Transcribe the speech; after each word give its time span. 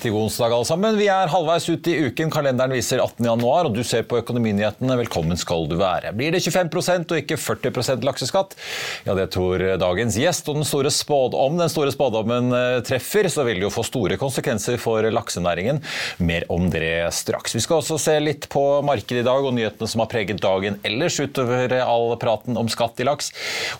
riktig 0.00 0.12
god 0.14 0.30
onsdag, 0.30 0.52
alle 0.56 0.64
sammen. 0.64 0.96
Vi 0.96 1.06
er 1.12 1.28
halvveis 1.28 1.66
ut 1.68 1.88
i 1.90 1.94
uken. 2.06 2.30
Kalenderen 2.32 2.72
viser 2.72 3.02
18. 3.02 3.20
januar, 3.26 3.66
og 3.68 3.74
du 3.76 3.82
ser 3.84 4.06
på 4.08 4.16
Økonominyhetene. 4.22 4.94
Velkommen 4.96 5.36
skal 5.36 5.66
du 5.68 5.74
være. 5.76 6.14
Blir 6.16 6.32
det 6.32 6.40
25% 6.40 7.12
og 7.12 7.18
ikke 7.20 7.36
40% 7.36 8.06
lakseskatt? 8.08 8.56
Ja, 9.04 9.12
det 9.18 9.26
tror 9.34 9.60
dagens 9.76 10.16
gjest. 10.16 10.48
Og 10.48 10.56
den 10.56 10.64
store 10.64 10.88
om 11.36 11.58
den 11.60 11.68
store 11.68 11.92
spådommen 11.92 12.48
eh, 12.56 12.78
treffer, 12.88 13.28
så 13.28 13.44
vil 13.44 13.60
det 13.60 13.66
jo 13.66 13.72
få 13.74 13.84
store 13.84 14.16
konsekvenser 14.16 14.80
for 14.80 15.04
laksenæringen. 15.04 15.82
Mer 16.24 16.48
om 16.48 16.70
det 16.72 17.12
straks. 17.12 17.58
Vi 17.58 17.60
skal 17.60 17.82
også 17.82 18.00
se 18.00 18.16
litt 18.24 18.48
på 18.48 18.64
markedet 18.86 19.20
i 19.20 19.28
dag 19.28 19.44
og 19.44 19.52
nyhetene 19.58 19.90
som 19.90 20.00
har 20.00 20.08
preget 20.08 20.40
dagen 20.40 20.80
ellers 20.80 21.20
utover 21.20 21.76
all 21.82 22.14
praten 22.22 22.56
om 22.56 22.72
skatt 22.72 23.04
i 23.04 23.08
laks. 23.10 23.34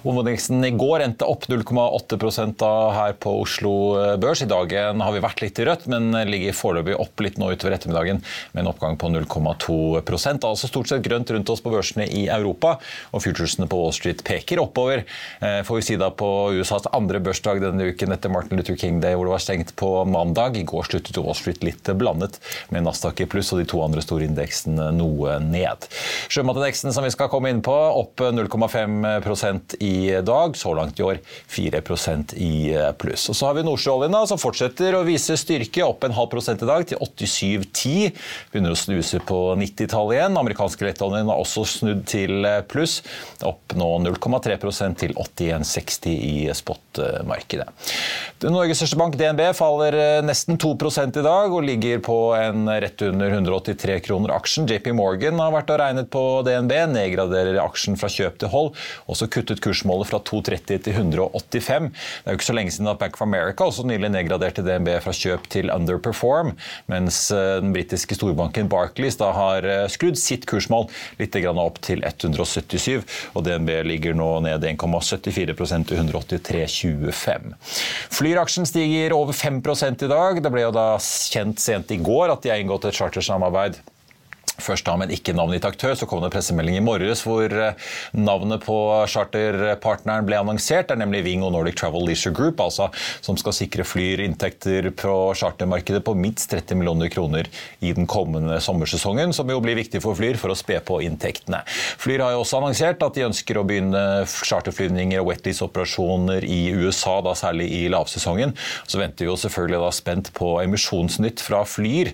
Hovedindeksen 0.05 0.68
i 0.68 0.74
går 0.77 1.06
endte 1.06 1.24
opp 1.24 1.48
0,8% 1.48 2.68
her 2.98 3.16
på 3.16 3.38
Oslo 3.41 3.74
Børs. 4.20 4.45
I 4.45 4.52
dagen 4.52 5.00
har 5.00 5.16
vi 5.16 5.24
vært 5.24 5.46
litt 5.46 5.64
i 5.64 5.68
rødt, 5.70 5.88
men 5.88 6.09
ligger 6.28 6.56
foreløpig 6.56 6.96
opp 7.00 7.23
litt 7.24 7.38
nå 7.41 7.50
utover 7.55 7.77
ettermiddagen 7.77 8.23
med 8.52 8.62
en 8.62 8.70
oppgang 8.73 8.98
på 9.00 9.10
0,2% 9.12 10.46
Altså 10.50 10.69
stort 10.70 10.91
sett 10.91 11.05
grønt 11.05 11.30
rundt 11.30 11.50
oss 11.52 11.62
på 11.62 11.73
børsene 11.73 12.06
i 12.06 12.27
Europa, 12.33 12.77
og 13.14 13.23
futuresene 13.24 13.69
på 13.70 13.78
Wall 13.78 13.95
Street 13.95 14.23
peker 14.27 14.60
oppover. 14.62 15.05
Eh, 15.41 15.60
får 15.66 15.78
vi 15.78 15.84
si 15.86 15.98
da 16.00 16.10
på 16.14 16.28
USAs 16.56 16.88
andre 16.96 17.20
børsdag 17.23 17.62
denne 17.62 17.91
uken 17.92 18.14
etter 18.14 18.33
Martin 18.33 18.59
Luther 18.59 18.78
King 18.80 19.00
Day, 19.02 19.16
hvor 19.16 19.28
det 19.28 19.34
var 19.34 19.45
stengt 19.45 19.74
på 19.78 19.91
mandag. 20.09 20.59
I 20.59 20.66
går 20.69 20.88
sluttet 20.88 21.20
Wall 21.20 21.36
Street 21.38 21.64
litt 21.66 21.91
blandet, 22.00 22.41
med 22.74 22.86
Nasdaq 22.86 23.22
i 23.22 23.28
pluss 23.30 23.52
og 23.55 23.62
de 23.62 23.69
to 23.70 23.83
andre 23.84 24.02
store 24.05 24.27
indeksene 24.28 24.91
noe 24.97 25.38
ned. 25.45 25.86
Sjømatindeksen 26.33 26.95
som 26.95 27.06
vi 27.06 27.12
skal 27.14 27.30
komme 27.33 27.52
inn 27.52 27.62
på, 27.64 27.74
opp 27.74 28.22
0,5% 28.22 29.78
i 29.80 29.95
dag. 30.27 30.56
Så 30.58 30.74
langt 30.77 31.00
i 31.00 31.06
år 31.06 31.20
4% 31.50 32.34
i 32.41 32.52
pluss. 33.00 33.28
Og 33.31 33.38
så 33.38 33.50
har 33.50 33.58
vi 33.58 33.66
Nordsjøoljen, 33.66 34.16
som 34.31 34.41
fortsetter 34.41 34.97
å 34.98 35.05
vise 35.06 35.36
styrke, 35.38 35.84
opp 35.86 36.00
en 36.09 36.17
halv 36.17 36.31
prosent 36.33 36.62
i 36.65 36.69
dag 36.69 36.87
til 36.89 37.01
87,10. 37.01 38.15
Begynner 38.53 38.75
å 38.75 38.79
snuse 38.79 39.20
på 39.27 39.41
90-tallet 39.61 40.17
igjen. 40.19 40.39
Amerikanske 40.41 40.87
lettoljen 40.89 41.31
har 41.31 41.43
også 41.43 41.67
snudd 41.69 42.06
til 42.11 42.47
pluss, 42.70 43.01
opp 43.47 43.77
nå 43.79 43.91
0,3% 44.06 45.01
til 45.05 45.17
81,60 45.19 46.11
i 46.11 46.34
spot-markedet. 46.91 47.69
Norges 48.41 48.78
største 48.80 48.96
bank, 48.96 49.16
DNB, 49.20 49.41
faller 49.55 50.22
nesten 50.24 50.56
2 50.58 50.70
i 51.20 51.22
dag 51.22 51.52
og 51.52 51.64
ligger 51.64 52.00
på 52.00 52.32
en 52.34 52.69
rett 52.69 53.02
under 53.02 53.30
183 53.30 54.00
kroner 54.00 54.32
aksjen. 54.32 54.66
JP 54.66 54.94
Morgan 54.97 55.38
har 55.38 55.52
vært 55.52 55.70
og 55.70 55.80
regnet 55.80 56.08
på 56.10 56.22
DNB, 56.47 56.72
nedgraderer 56.94 57.60
aksjen 57.60 57.98
fra 58.00 58.08
kjøp 58.08 58.38
til 58.41 58.48
hold. 58.48 58.72
Også 59.12 59.28
kuttet 59.28 59.60
kursmålet 59.60 60.08
fra 60.08 60.22
230 60.24 60.80
til 60.86 60.97
185. 60.97 61.91
Det 61.91 62.30
er 62.30 62.32
jo 62.32 62.41
ikke 62.41 62.48
så 62.48 62.56
lenge 62.56 62.74
siden 62.74 62.88
at 62.91 63.00
Bank 63.00 63.19
of 63.19 63.27
America 63.27 63.69
også 63.69 63.84
nylig 63.88 64.10
nedgraderte 64.14 64.64
DNB 64.64 64.94
fra 65.04 65.14
kjøp 65.14 65.47
til 65.52 65.70
underperform, 65.75 66.54
mens 66.91 67.27
eh, 67.34 67.58
den 67.60 67.75
britiske 67.77 68.16
storbanken 68.16 68.70
Barclays 68.72 69.20
da 69.20 69.30
har 69.36 69.69
eh, 69.69 69.84
skrudd 69.92 70.19
sitt 70.20 70.48
kursmål 70.48 70.88
litt 71.20 71.36
opp 71.50 71.78
til 71.84 72.02
177, 72.06 73.04
og 73.36 73.44
DNB 73.44 73.70
ligger 73.86 74.16
nå 74.16 74.30
ned 74.47 74.64
1,74% 74.64 75.91
til 75.91 76.00
183,25. 76.81 77.55
Flyr-aksjen 78.11 78.67
stiger 78.69 79.12
over 79.17 79.33
5% 79.36 80.05
i 80.05 80.11
dag. 80.11 80.42
Det 80.42 80.53
ble 80.53 80.67
jo 80.67 80.75
da 80.75 80.89
kjent 81.00 81.62
sent 81.62 81.91
i 81.95 82.00
går 82.03 82.33
at 82.33 82.45
de 82.45 82.53
har 82.53 82.62
inngått 82.62 82.89
et 82.91 82.97
chartersamarbeid 82.97 83.81
Først 84.61 84.86
da 84.86 84.97
med 84.98 85.11
en 85.11 85.16
ikke-navngitt 85.16 85.66
aktør, 85.69 85.97
så 85.98 86.08
kom 86.08 86.22
det 86.22 86.30
en 86.30 86.34
pressemelding 86.34 86.78
i 86.78 86.84
morges 86.84 87.25
hvor 87.27 87.50
eh, 87.50 87.91
navnet 88.16 88.64
på 88.64 88.77
charterpartneren 89.11 90.27
ble 90.28 90.39
annonsert. 90.41 90.89
Det 90.89 90.97
er 90.97 91.03
nemlig 91.03 91.25
Ving 91.27 91.44
og 91.47 91.55
Nordic 91.55 91.78
Travel 91.80 92.06
Leisure 92.08 92.34
Group, 92.36 92.61
altså, 92.62 92.91
som 93.25 93.38
skal 93.41 93.56
sikre 93.56 93.86
Flyr 93.86 94.22
inntekter 94.25 94.91
på 94.97 95.14
chartermarkedet 95.38 96.03
på 96.06 96.14
minst 96.19 96.50
30 96.53 96.78
millioner 96.81 97.10
kroner 97.12 97.48
i 97.81 97.94
den 97.97 98.09
kommende 98.10 98.60
sommersesongen, 98.62 99.34
som 99.37 99.50
jo 99.50 99.60
blir 99.65 99.78
viktig 99.78 100.03
for 100.04 100.19
Flyr 100.19 100.38
for 100.41 100.53
å 100.53 100.59
spe 100.59 100.78
på 100.84 101.00
inntektene. 101.06 101.62
Flyr 102.00 102.25
har 102.25 102.34
jo 102.34 102.44
også 102.44 102.60
annonsert 102.60 103.03
at 103.06 103.16
de 103.16 103.27
ønsker 103.28 103.59
å 103.59 103.65
begynne 103.66 104.04
charterflyvninger 104.28 105.22
og 105.22 105.31
wetlease-operasjoner 105.31 106.47
i 106.47 106.60
USA, 106.77 107.19
da 107.25 107.34
særlig 107.38 107.71
i 107.81 107.82
lavsesongen. 107.92 108.54
Så 108.87 109.00
venter 109.00 109.25
vi 109.25 109.31
jo 109.31 109.38
selvfølgelig 109.41 109.82
da 109.84 109.91
spent 109.94 110.32
på 110.37 110.54
emisjonsnytt 110.62 111.42
fra 111.44 111.62
Flyr. 111.69 112.12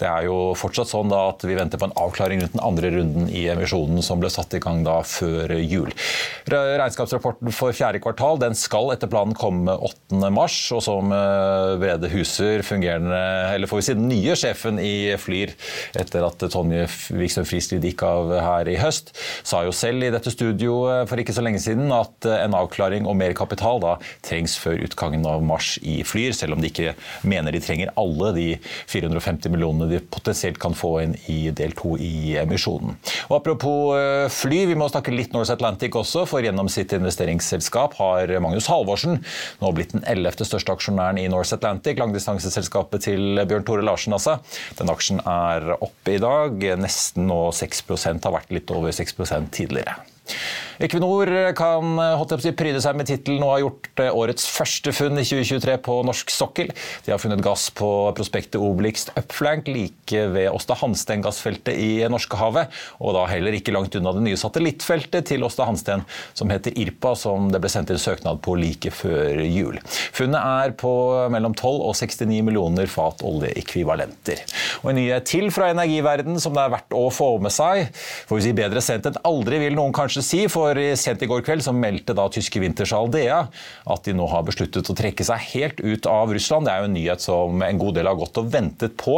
Det 0.00 0.08
er 0.08 0.28
jo 0.28 0.52
fortsatt 0.58 0.90
sånn 0.90 1.12
da 1.12 1.28
at 1.32 1.44
vi 1.46 1.56
venter 1.58 1.80
på 1.80 1.87
en 1.88 1.96
avklaring 1.96 2.42
rundt 2.42 2.54
den 2.54 2.64
andre 2.64 2.90
runden 2.94 3.28
i 3.32 3.46
emisjonen 3.50 4.02
som 4.04 4.20
ble 4.20 4.30
satt 4.32 4.54
i 4.56 4.62
gang 4.62 4.84
da 4.86 5.00
før 5.06 5.54
jul. 5.58 5.90
Regnskapsrapporten 6.48 7.52
for 7.54 7.76
fjerde 7.76 8.00
kvartal 8.04 8.40
den 8.40 8.56
skal 8.58 8.92
etter 8.94 9.10
planen 9.10 9.36
komme 9.38 9.74
8. 9.74 10.20
mars, 10.34 10.56
og 10.74 10.82
som 10.84 11.12
eh, 11.14 11.74
Brede 11.80 12.10
Huser, 12.12 12.62
fungerende, 12.66 13.18
eller 13.54 13.70
får 13.70 13.80
vi 13.80 13.86
si 13.88 13.96
den 13.98 14.08
nye 14.10 14.36
sjefen 14.38 14.80
i 14.82 14.94
Flyr 15.20 15.54
etter 15.98 16.26
at 16.26 16.44
Tonje 16.52 16.86
Vikstrøm 17.16 17.48
Frislid 17.48 17.84
gikk 17.84 18.04
av 18.06 18.32
her 18.36 18.70
i 18.70 18.78
høst, 18.80 19.14
sa 19.46 19.62
jo 19.66 19.74
selv 19.74 20.04
i 20.04 20.12
dette 20.12 20.32
studioet 20.32 21.08
for 21.10 21.20
ikke 21.20 21.34
så 21.36 21.44
lenge 21.44 21.62
siden 21.62 21.92
at 21.94 22.28
en 22.28 22.56
avklaring 22.58 23.08
og 23.08 23.16
mer 23.18 23.34
kapital 23.38 23.80
da 23.82 23.96
trengs 24.26 24.56
før 24.60 24.80
utgangen 24.86 25.26
av 25.28 25.44
mars 25.44 25.76
i 25.82 26.00
Flyr, 26.06 26.36
selv 26.36 26.56
om 26.56 26.64
de 26.64 26.72
ikke 26.72 26.94
mener 27.28 27.54
de 27.54 27.62
trenger 27.64 27.92
alle 27.98 28.32
de 28.36 28.48
450 28.90 29.52
millionene 29.52 29.90
de 29.90 30.02
potensielt 30.12 30.60
kan 30.62 30.76
få 30.76 30.94
inn 31.04 31.16
i 31.30 31.40
del 31.54 31.74
to 31.78 31.94
i 32.02 32.36
emisjonen. 32.40 32.96
Og 33.28 33.38
Apropos 33.38 33.94
eh, 33.96 34.26
fly, 34.32 34.64
vi 34.70 34.76
må 34.78 34.88
snakke 34.90 35.14
litt 35.14 35.34
Norse 35.36 35.54
Atlantic 35.54 35.96
også, 35.98 36.24
for 36.28 36.44
gjennom 36.44 36.70
sitt 36.72 36.92
investeringsselskap 36.96 37.96
har 38.00 38.34
Magnus 38.44 38.68
Halvorsen 38.70 39.20
nå 39.62 39.72
blitt 39.76 39.94
den 39.94 40.04
ellevte 40.10 40.46
største 40.48 40.74
aksjonæren 40.74 41.20
i 41.22 41.28
Norse 41.32 41.56
Atlantic, 41.58 42.00
langdistanseselskapet 42.02 43.06
til 43.08 43.42
Bjørn 43.48 43.66
Tore 43.68 43.86
Larsen. 43.86 44.16
altså. 44.16 44.38
Den 44.78 44.92
aksjen 44.92 45.22
er 45.24 45.74
oppe 45.78 46.16
i 46.16 46.22
dag, 46.22 46.68
nesten 46.82 47.28
nå 47.30 47.48
6% 47.54 48.28
har 48.28 48.38
vært 48.40 48.54
litt 48.54 48.74
over 48.74 48.94
6% 48.94 49.52
tidligere. 49.54 49.98
Equinor 50.78 51.30
kan 51.58 51.98
si, 52.38 52.52
pryde 52.54 52.80
seg 52.82 52.98
med 52.98 53.08
tittelen 53.08 53.42
og 53.42 53.52
har 53.52 53.62
gjort 53.64 54.02
eh, 54.04 54.14
årets 54.14 54.46
første 54.52 54.92
funn 54.94 55.18
i 55.18 55.24
2023 55.26 55.76
på 55.82 55.96
norsk 56.06 56.30
sokkel. 56.30 56.70
De 57.06 57.12
har 57.12 57.20
funnet 57.22 57.42
gass 57.42 57.68
på 57.74 57.88
prospektet 58.14 58.60
Obelix 58.62 59.08
Upflank 59.18 59.66
like 59.72 60.24
ved 60.34 60.50
Åsta 60.52 60.76
Hansten-gassfeltet 60.78 61.74
i 61.74 61.90
Norskehavet, 62.10 62.70
og 63.02 63.16
da 63.16 63.24
heller 63.30 63.56
ikke 63.58 63.74
langt 63.74 63.96
unna 63.98 64.14
det 64.14 64.24
nye 64.26 64.38
satellittfeltet 64.38 65.26
til 65.32 65.46
Åsta 65.46 65.66
Hansten 65.68 66.04
som 66.38 66.52
heter 66.52 66.76
Irpa, 66.78 67.14
som 67.18 67.50
det 67.52 67.60
ble 67.62 67.72
sendt 67.72 67.90
inn 67.92 68.00
søknad 68.00 68.42
på 68.44 68.54
like 68.58 68.92
før 68.94 69.42
jul. 69.42 69.80
Funnet 70.14 70.38
er 70.38 70.76
på 70.78 70.92
mellom 71.32 71.56
12 71.56 71.82
og 71.88 71.96
69 71.98 72.42
millioner 72.46 72.90
fat 72.90 73.24
oljeekvivalenter. 73.26 74.44
Og 74.84 74.92
en 74.92 75.00
nyhet 75.00 75.26
til 75.28 75.50
fra 75.54 75.72
energiverden 75.74 76.38
som 76.42 76.54
det 76.56 76.64
er 76.64 76.74
verdt 76.76 76.96
å 76.96 77.08
få 77.14 77.32
med 77.42 77.54
seg. 77.54 77.88
Får 78.28 78.38
vi 78.38 78.46
si 78.46 78.54
bedre 78.56 78.82
sent 78.84 79.08
enn 79.08 79.18
aldri, 79.28 79.60
vil 79.64 79.76
noen 79.78 79.94
kanskje 79.96 80.17
si. 80.24 80.44
for 80.50 80.78
Sent 80.98 81.22
i 81.22 81.28
går 81.30 81.42
kveld 81.46 81.64
så 81.64 81.72
meldte 81.76 82.14
da 82.16 82.26
tyske 82.32 82.60
Wintershall 82.62 83.10
Dea 83.12 83.40
at 83.88 84.04
de 84.06 84.14
nå 84.16 84.26
har 84.30 84.44
besluttet 84.46 84.88
å 84.90 84.96
trekke 84.96 85.24
seg 85.26 85.44
helt 85.52 85.80
ut 85.80 86.08
av 86.10 86.32
Russland. 86.34 86.66
Det 86.68 86.72
er 86.72 86.82
jo 86.82 86.88
en 86.88 86.96
nyhet 86.96 87.24
som 87.24 87.62
en 87.64 87.80
god 87.80 87.98
del 87.98 88.08
har 88.10 88.18
gått 88.18 88.40
og 88.40 88.50
ventet 88.52 88.96
på. 89.00 89.16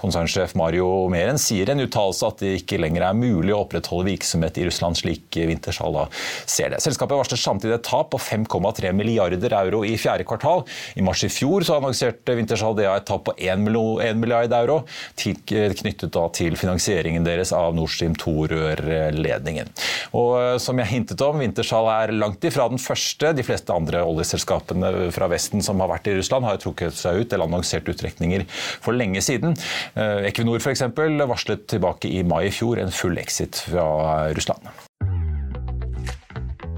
Konsernsjef 0.00 0.54
Mario 0.58 0.88
Meren 1.12 1.40
sier 1.40 1.72
en 1.72 1.82
uttalelse 1.84 2.28
at 2.28 2.42
det 2.42 2.54
ikke 2.60 2.80
lenger 2.82 3.06
er 3.08 3.18
mulig 3.18 3.54
å 3.54 3.62
opprettholde 3.64 4.10
virksomhet 4.10 4.58
i 4.60 4.66
Russland, 4.68 4.98
slik 4.98 5.36
Wintershall 5.36 5.96
da 5.96 6.06
ser 6.14 6.72
det. 6.74 6.82
Selskapet 6.84 7.18
varsler 7.18 7.40
samtidig 7.40 7.78
et 7.78 7.86
tap 7.88 8.12
på 8.12 8.20
5,3 8.20 8.92
milliarder 8.96 9.56
euro 9.62 9.82
i 9.86 9.94
fjerde 10.00 10.26
kvartal. 10.28 10.64
I 10.98 11.04
mars 11.04 11.24
i 11.26 11.30
fjor 11.32 11.66
så 11.66 11.78
annonserte 11.78 12.36
Wintershall 12.38 12.76
Dea 12.78 12.96
et 12.98 13.08
tap 13.08 13.26
på 13.28 13.36
1 13.38 13.62
milliard 13.66 14.56
euro, 14.62 14.82
knyttet 15.18 16.12
da 16.14 16.26
til 16.34 16.56
finansieringen 16.58 17.26
deres 17.26 17.52
av 17.56 17.74
Nord 17.76 17.92
Stream 17.92 18.14
2-rørledningen. 18.18 19.70
Og 20.18 20.34
eh, 20.38 20.56
som 20.62 20.78
jeg 20.80 20.90
hintet 20.92 21.24
om, 21.24 21.40
Wintershall 21.42 21.88
er 21.92 22.14
langt 22.16 22.44
ifra 22.44 22.68
den 22.72 22.80
første. 22.82 23.32
De 23.36 23.46
fleste 23.46 23.74
andre 23.74 24.04
oljeselskapene 24.06 25.10
fra 25.14 25.28
Vesten 25.32 25.64
som 25.64 25.80
har 25.82 25.90
vært 25.92 26.10
i 26.10 26.16
Russland, 26.18 26.46
har 26.48 26.60
trukket 26.62 26.96
seg 26.98 27.22
ut 27.22 27.32
eller 27.32 27.48
annonsert 27.48 27.88
uttrekninger 27.88 28.46
for 28.52 28.96
lenge 28.96 29.22
siden. 29.24 29.56
Eh, 29.96 30.28
Equinor 30.30 30.62
f.eks. 30.62 30.84
varslet 31.32 31.66
tilbake 31.72 32.10
i 32.12 32.22
mai 32.26 32.46
i 32.48 32.54
fjor 32.54 32.82
en 32.82 32.94
full 32.94 33.18
exit 33.22 33.64
fra 33.68 34.32
Russland. 34.36 34.68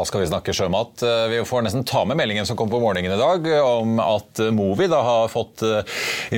Da 0.00 0.06
skal 0.08 0.22
vi 0.22 0.30
snakke 0.30 0.52
sjømat. 0.56 1.02
Eh, 1.04 1.26
vi 1.28 1.38
får 1.44 1.66
nesten 1.66 1.82
ta 1.84 2.06
med 2.08 2.16
meldingen 2.16 2.46
som 2.48 2.56
kom 2.56 2.70
på 2.72 2.78
morgenen 2.80 3.12
i 3.12 3.20
dag 3.20 3.44
om 3.60 3.98
at 4.00 4.40
Movi 4.56 4.86
da 4.88 5.02
har 5.04 5.28
fått 5.28 5.60
eh, 5.66 5.82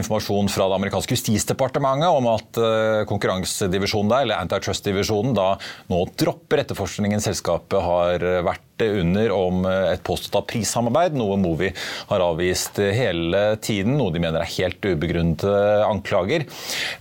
informasjon 0.00 0.50
fra 0.50 0.66
det 0.66 0.80
amerikanske 0.80 1.14
justisdepartementet 1.14 2.10
om 2.10 2.26
at 2.32 2.58
eh, 2.58 3.04
konkurransedivisjonen 3.06 4.10
der, 4.10 4.26
eller 4.26 4.42
antitrust-divisjonen 4.42 5.38
da 5.38 5.52
nå 5.94 6.02
dropper 6.18 6.64
etterforskningen 6.64 7.22
selskapet 7.22 7.86
har 7.86 8.26
vært 8.48 8.66
under 9.02 9.34
om 9.34 9.66
et 9.66 10.02
påstått 10.06 10.48
prissamarbeid, 10.52 11.16
noe 11.18 11.38
Movi 11.40 11.70
har 12.10 12.24
avvist 12.24 12.80
hele 12.82 13.56
tiden, 13.62 13.96
noe 13.98 14.12
de 14.14 14.22
mener 14.22 14.42
er 14.42 14.54
helt 14.56 14.84
ubegrunnede 14.84 15.54
anklager. 15.86 16.46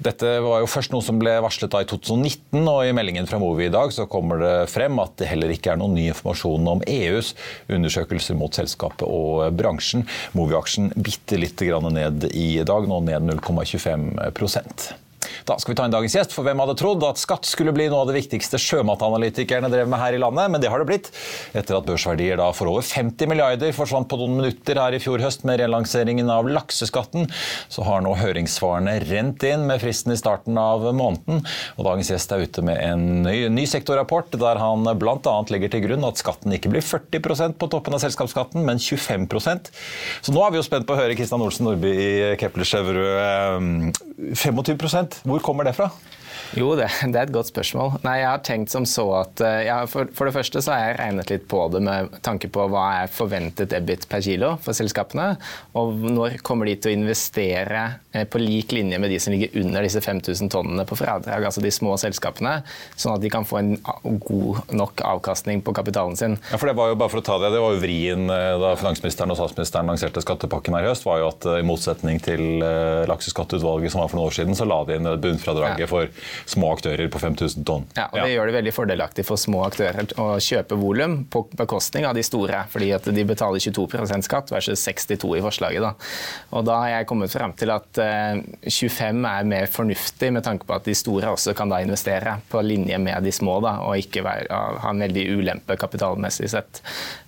Dette 0.03 0.37
var 0.43 0.63
jo 0.63 0.69
først 0.71 0.93
noe 0.93 1.05
som 1.05 1.19
ble 1.21 1.37
varslet 1.43 1.71
da 1.73 1.83
i 1.83 1.89
2019, 1.89 2.61
og 2.61 2.81
i 2.85 2.95
meldingen 2.95 3.29
fra 3.29 3.41
Movi 3.41 3.67
i 3.67 3.73
dag 3.73 3.93
så 3.95 4.07
kommer 4.11 4.41
det 4.41 4.55
frem 4.71 4.99
at 5.03 5.17
det 5.21 5.29
heller 5.31 5.53
ikke 5.53 5.73
er 5.73 5.81
noen 5.81 5.95
ny 5.97 6.07
informasjon 6.11 6.73
om 6.75 6.83
EUs 6.87 7.33
undersøkelser 7.71 8.37
mot 8.39 8.55
selskapet 8.55 9.07
og 9.07 9.47
bransjen. 9.57 10.07
Movi-aksjen 10.37 10.91
bitte 10.97 11.39
litt 11.39 11.61
ned 11.61 12.27
i 12.31 12.49
dag, 12.65 12.89
nå 12.89 12.99
ned 13.05 13.29
0,25 13.29 15.10
da 15.47 15.57
skal 15.61 15.73
vi 15.73 15.77
ta 15.79 15.87
inn 15.87 15.93
dagens 15.93 16.15
gjest, 16.17 16.35
for 16.35 16.47
hvem 16.47 16.61
hadde 16.61 16.77
trodd 16.79 17.03
at 17.07 17.21
skatt 17.21 17.47
skulle 17.49 17.73
bli 17.75 17.87
noe 17.91 18.03
av 18.03 18.11
det 18.11 18.17
viktigste 18.19 18.59
sjømatanalytikerne 18.61 19.71
drev 19.71 19.89
med 19.91 20.01
her 20.01 20.17
i 20.17 20.21
landet, 20.21 20.51
men 20.53 20.63
det 20.63 20.71
har 20.71 20.81
det 20.81 20.89
blitt. 20.89 21.11
Etter 21.57 21.77
at 21.77 21.87
børsverdier 21.87 22.39
da 22.39 22.51
for 22.55 22.71
over 22.71 22.85
50 22.85 23.29
milliarder 23.31 23.73
forsvant 23.75 24.09
på 24.11 24.19
noen 24.21 24.37
minutter 24.39 24.79
her 24.81 24.95
i 24.95 25.01
fjor 25.01 25.23
høst 25.23 25.45
med 25.47 25.61
relanseringen 25.61 26.29
av 26.31 26.49
lakseskatten, 26.51 27.29
så 27.71 27.85
har 27.87 28.03
nå 28.05 28.13
høringssvarene 28.19 28.97
rent 29.07 29.45
inn 29.47 29.65
med 29.69 29.81
fristen 29.83 30.13
i 30.15 30.19
starten 30.19 30.57
av 30.61 30.85
måneden. 30.93 31.43
Og 31.77 31.87
dagens 31.87 32.11
gjest 32.13 32.35
er 32.35 32.45
ute 32.45 32.65
med 32.65 32.79
en 32.81 33.07
ny, 33.25 33.37
ny 33.53 33.65
sektorrapport 33.69 34.37
der 34.41 34.61
han 34.61 34.87
bl.a. 34.99 35.35
legger 35.51 35.73
til 35.73 35.85
grunn 35.87 36.07
at 36.07 36.21
skatten 36.21 36.53
ikke 36.55 36.71
blir 36.73 36.85
40% 36.85 37.57
på 37.61 37.69
toppen 37.71 37.97
av 37.97 38.03
selskapsskatten, 38.03 38.63
men 38.67 38.81
25% 38.81 39.71
Så 40.21 40.33
nå 40.33 40.41
er 40.45 40.53
vi 40.53 40.59
jo 40.59 40.65
spent 40.65 40.87
på 40.87 40.95
å 40.95 40.99
høre 40.99 41.15
Kristian 41.17 41.43
Olsen 41.43 41.67
Nordby 41.67 41.91
i 41.91 42.11
Kepler 42.41 42.67
Chevrolet. 42.67 44.01
25% 44.21 45.21
hvor 45.23 45.39
kommer 45.39 45.63
det 45.63 45.75
fra? 45.75 45.89
Jo, 46.57 46.73
det, 46.75 46.89
det, 47.07 47.15
er 47.15 47.29
et 47.29 47.33
godt 47.33 47.47
spørsmål. 47.47 47.93
Nei, 48.03 48.17
jeg 48.19 48.27
har 48.27 48.41
tenkt 48.43 48.73
som 48.73 48.85
så 48.89 49.05
at 49.21 49.41
eh, 49.45 49.61
ja, 49.69 49.77
for, 49.87 50.09
for, 50.15 50.27
det 50.27 50.35
første 50.35 50.59
så 50.63 50.73
har 50.73 50.81
jeg 50.83 50.97
regnet 50.99 51.31
litt 51.31 51.45
på 51.51 51.61
det 51.71 51.79
med 51.85 52.17
tanke 52.25 52.49
på 52.51 52.65
hva 52.71 52.83
er 53.01 53.13
forventet 53.13 53.71
EBIT 53.77 54.07
per 54.11 54.23
kilo 54.25 54.53
for 54.63 54.75
selskapene. 54.75 55.29
Og 55.79 55.95
når 56.11 56.39
kommer 56.43 56.67
de 56.67 56.75
til 56.75 56.91
å 56.91 56.97
investere 56.99 57.83
eh, 58.11 58.25
på 58.27 58.41
lik 58.41 58.75
linje 58.75 58.99
med 58.99 59.13
de 59.13 59.19
som 59.23 59.31
ligger 59.35 59.55
under 59.63 59.87
disse 59.87 60.01
5000 60.03 60.51
tonnene 60.51 60.85
på 60.87 60.97
fradrag, 60.99 61.47
altså 61.47 61.63
de 61.63 61.71
små 61.71 61.95
selskapene, 62.01 62.57
sånn 62.99 63.15
at 63.15 63.23
de 63.23 63.31
kan 63.31 63.47
få 63.47 63.61
en 63.61 63.71
god 64.25 64.75
nok 64.75 65.05
avkastning 65.07 65.63
på 65.63 65.75
kapitalen 65.77 66.19
sin. 66.19 66.35
Ja, 66.51 66.59
for 66.59 66.67
Det 66.71 66.75
var 66.81 66.91
jo 66.91 66.99
bare 66.99 67.15
for 67.15 67.23
å 67.23 67.27
ta 67.29 67.39
det, 67.39 67.53
det 67.55 67.63
var 67.63 67.77
jo 67.77 67.83
vrien 67.85 68.27
eh, 68.27 68.57
da 68.59 68.73
finansministeren 68.79 69.31
og 69.31 69.39
statsministeren 69.39 69.93
lanserte 69.93 70.25
skattepakken 70.25 70.75
her 70.75 70.89
i 70.89 70.91
høst, 70.91 71.07
var 71.07 71.23
jo 71.23 71.31
at 71.31 71.47
i 71.61 71.63
motsetning 71.65 72.19
til 72.23 72.63
lakseskatteutvalget 73.07 73.93
som 73.93 74.03
var 74.03 74.11
for 74.11 74.19
noen 74.19 74.29
år 74.29 74.35
siden, 74.35 74.55
så 74.57 74.67
la 74.67 74.81
de 74.87 74.99
inn 74.99 75.07
bunnfradraget 75.21 75.85
ja. 75.85 75.89
for 75.89 76.11
små 76.49 76.71
aktører 76.75 77.09
på 77.11 77.19
5000 77.21 77.65
tonn. 77.67 77.85
Ja, 77.95 78.07
og 78.11 78.19
Det 78.19 78.27
ja. 78.29 78.35
gjør 78.35 78.49
det 78.49 78.55
veldig 78.57 78.73
fordelaktig 78.75 79.25
for 79.27 79.39
små 79.39 79.63
aktører 79.67 80.07
å 80.21 80.27
kjøpe 80.41 80.77
volum 80.79 81.21
på 81.31 81.45
bekostning 81.57 82.05
av 82.07 82.15
de 82.17 82.23
store. 82.25 82.65
fordi 82.71 82.91
at 82.95 83.05
de 83.05 83.23
betaler 83.27 83.59
22% 83.59 84.27
skatt 84.27 84.51
versus 84.51 84.83
62 84.85 85.35
i 85.37 85.41
forslaget. 85.41 85.81
Da. 85.81 85.93
Og 86.57 86.65
da 86.67 86.77
har 86.83 86.89
jeg 86.95 87.07
kommet 87.09 87.31
frem 87.33 87.53
til 87.57 87.71
at 87.73 88.01
25 88.67 89.25
eh, 89.25 89.31
er 89.31 89.47
mer 89.47 89.67
fornuftig 89.71 90.31
med 90.33 90.43
tanke 90.43 90.67
på 90.67 90.75
at 90.75 90.87
de 90.87 90.95
store 90.97 91.31
også 91.31 91.55
kan 91.57 91.71
da 91.71 91.81
investere 91.83 92.37
på 92.51 92.61
linje 92.65 92.97
med 93.01 93.23
de 93.23 93.31
små, 93.31 93.59
da, 93.63 93.77
og 93.85 93.99
ikke 94.01 94.23
være, 94.25 94.61
ha 94.83 94.91
en 94.91 95.03
veldig 95.05 95.25
ulempe 95.37 95.77
kapitalmessig 95.79 96.51
sett. 96.51 96.81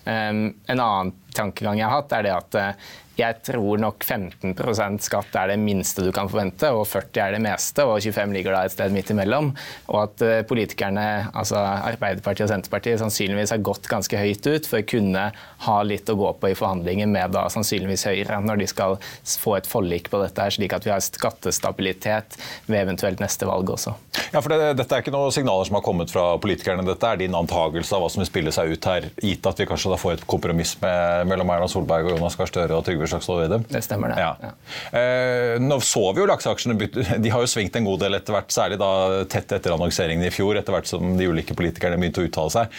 Um, 0.05 0.49
en 0.67 0.79
annen 0.83 1.13
tankegang 1.37 1.79
jeg 1.81 1.89
har 1.89 2.01
hatt, 2.01 2.13
er 2.17 2.27
det 2.27 2.35
at 2.35 2.59
uh, 2.59 2.91
jeg 3.13 3.43
tror 3.45 3.77
nok 3.77 4.01
15% 4.01 5.03
skatt 5.05 5.35
er 5.37 5.51
det 5.51 5.59
minste 5.61 6.01
du 6.01 6.09
kan 6.15 6.29
forvente, 6.31 6.71
og 6.73 6.87
40 6.89 7.19
er 7.21 7.35
det 7.35 7.41
meste, 7.45 7.85
og 7.85 8.01
25 8.01 8.33
ligger 8.33 8.55
da 8.55 8.63
et 8.65 8.73
sted 8.73 8.93
midt 8.95 9.11
imellom. 9.13 9.51
Og 9.91 9.99
at 9.99 10.23
uh, 10.25 10.39
politikerne, 10.49 11.05
altså 11.29 11.59
Arbeiderpartiet 11.61 12.47
og 12.47 12.53
Senterpartiet, 12.55 12.97
sannsynligvis 13.01 13.53
har 13.53 13.61
gått 13.65 13.89
ganske 13.91 14.17
høyt 14.17 14.49
ut 14.49 14.69
for 14.69 14.81
å 14.81 14.87
kunne 14.89 15.27
ha 15.67 15.77
litt 15.85 16.09
å 16.09 16.17
gå 16.17 16.31
på 16.41 16.49
i 16.49 16.57
forhandlinger 16.57 17.09
med 17.11 17.35
da 17.35 17.45
sannsynligvis 17.53 18.07
Høyre, 18.09 18.41
når 18.43 18.63
de 18.63 18.69
skal 18.71 18.97
få 19.29 19.57
et 19.59 19.69
forlik 19.69 20.09
på 20.11 20.19
dette, 20.23 20.41
her, 20.41 20.53
slik 20.53 20.73
at 20.75 20.87
vi 20.87 20.91
har 20.91 21.03
skattestabilitet 21.03 22.39
ved 22.65 22.81
eventuelt 22.81 23.21
neste 23.21 23.47
valg 23.47 23.69
også. 23.75 23.93
Ja, 24.33 24.41
for 24.41 24.49
det, 24.49 24.73
Dette 24.79 24.97
er 24.97 25.05
ikke 25.05 25.13
noen 25.13 25.33
signaler 25.33 25.69
som 25.69 25.77
har 25.77 25.85
kommet 25.85 26.11
fra 26.11 26.25
politikerne. 26.41 26.85
Dette 26.87 27.13
er 27.13 27.21
din 27.21 27.37
antagelse 27.37 27.93
av 27.93 28.01
hva 28.03 28.09
som 28.09 28.23
vil 28.23 28.29
spille 28.31 28.53
seg 28.55 28.73
ut 28.73 28.89
her, 28.89 29.07
gitt 29.21 29.45
at 29.45 29.61
vi 29.61 29.69
kanskje 29.69 29.93
da 29.93 29.99
får 30.01 30.17
et 30.17 30.27
kompromiss 30.29 30.73
med, 30.81 31.22
mellom 31.27 31.51
Erna 31.53 31.67
Solberg 31.71 32.09
og 32.09 32.17
Jonas 32.17 32.37
Gahr 32.39 32.49
Støre 32.49 32.77
og 32.77 32.85
Trygve 32.87 33.09
Slagsvold 33.09 33.43
Vedum. 33.43 33.65
Det 33.69 33.83
stemmer, 33.85 34.13
det. 34.13 34.23
Ja. 34.23 34.33
Ja. 34.43 34.51
Eh, 34.99 35.61
nå 35.63 35.79
så 35.83 36.05
vi 36.13 36.23
jo 36.23 36.27
lakseaksjene 36.29 36.77
De 37.23 37.33
har 37.33 37.43
jo 37.43 37.49
svingt 37.49 37.75
en 37.79 37.87
god 37.87 38.03
del 38.03 38.17
etter 38.17 38.35
hvert, 38.35 38.51
særlig 38.53 38.79
da 38.81 39.23
tett 39.31 39.51
etter 39.55 39.75
annonseringen 39.75 40.25
i 40.27 40.33
fjor, 40.33 40.57
etter 40.59 40.75
hvert 40.75 40.89
som 40.89 41.15
de 41.17 41.29
ulike 41.29 41.55
politikerne 41.57 41.99
begynte 42.01 42.23
å 42.23 42.27
uttale 42.27 42.53
seg. 42.53 42.77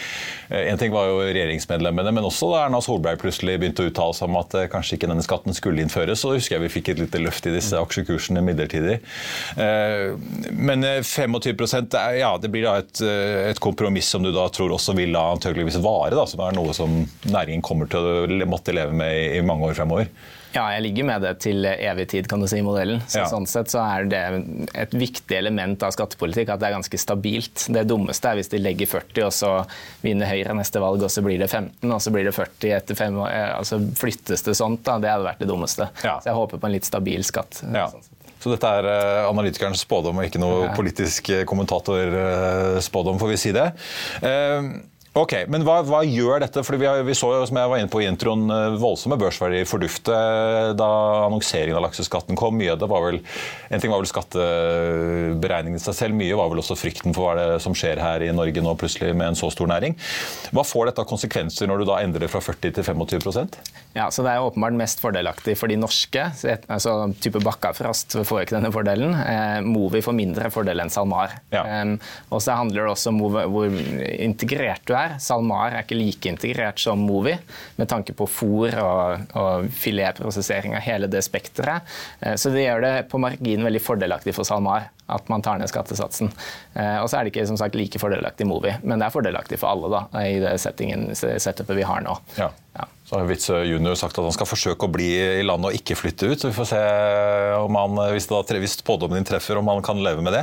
Eh, 0.49 0.69
en 0.71 0.81
ting 0.81 0.93
var 0.95 1.09
jo 1.09 1.21
regjeringsmedlemmene, 1.23 2.13
men 2.15 2.27
også 2.27 2.51
da 2.53 2.65
Erna 2.65 2.81
Solberg 2.83 3.21
plutselig 3.21 3.57
begynte 3.61 3.85
å 3.85 3.91
uttale 3.91 4.17
seg 4.17 4.29
om 4.29 4.39
at 4.41 4.57
eh, 4.59 4.69
kanskje 4.71 4.99
ikke 4.99 5.11
denne 5.11 5.25
skatten 5.25 5.57
skulle 5.57 5.83
innføres. 5.83 6.21
Så 6.21 6.35
husker 6.35 6.57
jeg 6.57 6.65
vi 6.65 6.73
fikk 6.77 6.93
et 6.93 7.03
lite 7.03 7.21
løft 7.21 7.47
i 7.49 7.53
disse 7.55 7.79
aksjekursene 7.79 8.43
midlertidig. 8.45 8.99
Eh, 9.57 10.15
men 10.51 10.85
25% 10.85 11.95
eh, 11.99 12.19
ja, 12.19 12.37
det 12.41 12.51
blir 12.53 12.65
da 12.67 12.77
et, 12.81 13.01
eh, 13.01 13.49
et, 13.49 13.59
kompromiss 13.59 14.09
som 14.11 14.23
du 14.23 14.31
da 14.35 14.47
tror 14.53 14.75
også 14.75 14.95
vil 14.97 15.15
da 15.15 15.25
antageligvis 15.33 15.79
vare, 15.83 16.13
da, 16.15 16.25
som 16.29 16.43
er 16.45 16.55
noe 16.57 16.75
som 16.75 16.97
næringen 17.25 17.63
kommer 17.65 17.89
til 17.91 18.05
å 18.05 18.25
måtte 18.49 18.75
leve 18.75 18.91
med 18.95 19.15
i, 19.15 19.37
i 19.37 19.45
mange 19.45 19.69
år 19.69 19.77
fremover. 19.77 20.11
Ja, 20.55 20.69
jeg 20.71 20.85
ligger 20.85 21.07
med 21.09 21.23
det 21.25 21.33
til 21.43 21.65
evig 21.67 22.05
tid, 22.13 22.27
kan 22.31 22.39
du 22.39 22.47
si, 22.47 22.61
i 22.61 22.65
modellen. 22.65 23.01
Så 23.11 23.21
ja. 23.21 23.25
Sånn 23.27 23.47
sett 23.49 23.71
så 23.73 23.81
er 23.83 24.07
det 24.07 24.21
et 24.85 24.95
viktig 24.95 25.35
element 25.35 25.83
av 25.83 25.91
skattepolitikk 25.95 26.53
at 26.53 26.61
det 26.61 26.69
er 26.69 26.77
ganske 26.77 26.99
stabilt. 27.01 27.67
Det 27.75 27.83
dummeste 27.89 28.31
er 28.31 28.39
hvis 28.39 28.51
de 28.53 28.61
legger 28.63 28.89
40, 28.93 29.25
og 29.27 29.33
så 29.35 29.51
vinner 30.05 30.31
Høyre 30.31 30.55
neste 30.55 30.81
valg, 30.83 31.03
og 31.03 31.11
så 31.11 31.23
blir 31.25 31.41
det 31.43 31.49
15, 31.51 31.91
og 31.91 31.99
så 32.01 32.15
blir 32.15 32.29
det 32.29 32.35
40 32.37 32.75
etter 32.77 32.99
fem 32.99 33.19
år. 33.19 33.29
Eh, 33.33 33.51
altså 33.57 33.81
Flyttes 33.99 34.47
det 34.47 34.55
sånt, 34.55 34.85
da. 34.87 34.97
Det 35.03 35.11
hadde 35.11 35.27
vært 35.27 35.43
det 35.43 35.51
dummeste. 35.51 35.89
Ja. 36.05 36.17
Så 36.23 36.31
jeg 36.31 36.39
håper 36.39 36.61
på 36.61 36.69
en 36.69 36.77
litt 36.77 36.87
stabil 36.87 37.27
skatt. 37.27 37.59
Ja. 37.75 37.89
Så 38.39 38.51
dette 38.53 38.71
er 38.77 38.85
uh, 38.85 39.27
analytikernes 39.31 39.81
spådom 39.81 40.19
og 40.21 40.27
ikke 40.27 40.39
noe 40.39 40.69
politisk 40.77 41.31
kommentatorspådom, 41.49 43.17
får 43.19 43.31
vi 43.31 43.39
si 43.41 43.53
det. 43.55 43.71
Uh, 44.21 44.75
Ok, 45.15 45.31
Men 45.47 45.63
hva, 45.63 45.77
hva, 45.87 46.01
gjør 46.03 46.41
dette? 46.43 46.59
Fordi 46.67 46.81
vi, 46.81 46.87
har, 46.89 46.99
vi, 47.07 47.13
så 47.15 47.29
jo, 47.31 47.45
som 47.47 47.55
jeg 47.55 47.71
var 47.71 47.79
inne 47.79 47.91
på 47.91 48.01
i 48.03 48.07
introen, 48.09 48.49
eh, 48.51 48.75
voldsomme 48.81 49.15
børsverdier 49.19 49.67
fordufte 49.69 50.17
da 50.75 50.89
annonseringen 51.29 51.79
av 51.79 51.85
lakseskatten 51.85 52.35
kom. 52.35 52.57
Mye 52.59 52.73
av 52.73 52.81
det 52.81 52.89
var 52.91 53.05
vel, 53.05 53.21
En 53.71 53.79
ting 53.79 53.93
var 53.93 54.03
vel 54.03 54.11
skatteberegningen 54.11 55.79
i 55.79 55.85
seg 55.85 55.95
selv, 55.95 56.19
mye 56.19 56.35
var 56.35 56.51
vel 56.51 56.59
også 56.59 56.75
frykten 56.75 57.15
for 57.15 57.29
hva 57.29 57.37
det 57.39 57.63
som 57.63 57.77
skjer 57.77 58.03
her 58.03 58.27
i 58.27 58.33
Norge 58.35 58.59
nå 58.59 58.75
plutselig 58.75 59.15
med 59.15 59.31
en 59.31 59.39
så 59.39 59.47
stor 59.55 59.71
næring. 59.71 59.95
Hva 60.51 60.67
får 60.67 60.91
dette 60.91 61.05
av 61.05 61.07
konsekvenser 61.07 61.71
når 61.71 61.85
du 61.85 61.89
da 61.93 62.01
endrer 62.03 62.27
fra 62.27 62.43
40 62.43 62.75
til 62.75 62.83
25 62.83 63.45
Ja, 63.95 64.09
så 64.11 64.23
Det 64.25 64.31
er 64.33 64.43
åpenbart 64.43 64.75
mest 64.75 64.99
fordelaktig 64.99 65.53
for 65.55 65.71
de 65.71 65.77
norske. 65.79 66.25
altså 66.67 67.13
Type 67.23 67.39
Bakkafrost 67.39 68.17
får 68.27 68.41
ikke 68.43 68.57
denne 68.57 68.71
fordelen. 68.75 69.13
Eh, 69.15 69.61
Movi 69.63 70.01
får 70.03 70.17
mindre 70.17 70.49
fordel 70.51 70.83
enn 70.83 70.91
SalMar. 70.91 71.37
Ja. 71.53 71.63
Um, 71.81 71.93
og 72.29 72.41
så 72.43 72.57
handler 72.59 72.83
det 72.83 72.91
også 72.91 73.13
om 73.13 73.21
hvor, 73.23 73.45
hvor 73.47 73.77
integrert 74.19 74.83
du 74.83 74.91
er. 74.99 75.15
SalMar 75.23 75.71
er 75.71 75.85
ikke 75.85 75.95
like 75.95 76.27
integrert 76.27 76.81
som 76.83 77.05
Movi, 77.07 77.37
med 77.79 77.87
tanke 77.87 78.11
på 78.11 78.27
fôr 78.27 78.75
og, 78.83 79.31
og 79.31 79.69
filetprosessering 79.71 80.75
av 80.75 80.83
hele 80.83 81.07
det 81.07 81.23
spekteret. 81.23 81.87
Eh, 82.19 82.35
så 82.35 82.51
det 82.51 82.65
gjør 82.67 82.83
det 82.83 82.93
på 83.13 83.21
marginen 83.23 83.63
veldig 83.69 83.83
fordelaktig 83.85 84.35
for 84.35 84.43
SalMar 84.43 84.89
at 85.07 85.29
man 85.29 85.41
tar 85.45 85.61
ned 85.61 85.71
skattesatsen. 85.71 86.33
Eh, 86.73 86.97
og 86.99 87.07
så 87.07 87.19
er 87.19 87.23
det 87.23 87.31
ikke 87.31 87.47
som 87.47 87.61
sagt 87.61 87.79
like 87.79 88.01
fordelaktig 88.01 88.43
i 88.43 88.49
Movi, 88.49 88.75
men 88.83 88.99
det 88.99 89.07
er 89.07 89.15
fordelaktig 89.15 89.61
for 89.61 89.71
alle 89.71 89.93
da, 89.93 90.03
i 90.25 90.35
det 90.43 90.57
setupet 90.59 91.75
vi 91.77 91.87
har 91.87 92.03
nå. 92.03 92.17
Ja. 92.41 92.51
Ja. 92.75 92.89
Så 93.05 93.19
har 93.19 93.27
Witz 93.29 93.51
junior 93.53 93.93
sagt 93.99 94.17
at 94.17 94.25
han 94.25 94.33
skal 94.33 94.47
forsøke 94.49 94.87
å 94.87 94.89
bli 94.89 95.11
i 95.13 95.43
landet 95.45 95.69
og 95.69 95.77
ikke 95.77 95.97
flytte 95.99 96.31
ut. 96.31 96.39
så 96.41 96.49
Vi 96.49 96.55
får 96.57 96.69
se 96.71 96.79
om 97.59 97.77
han, 97.77 97.99
hvis, 98.15 98.25
da, 98.31 98.39
hvis 98.57 98.79
pådommen 98.85 99.19
din 99.19 99.27
treffer, 99.29 99.59
om 99.61 99.69
han 99.69 99.83
kan 99.85 100.01
leve 100.01 100.23
med 100.25 100.33
det. 100.33 100.41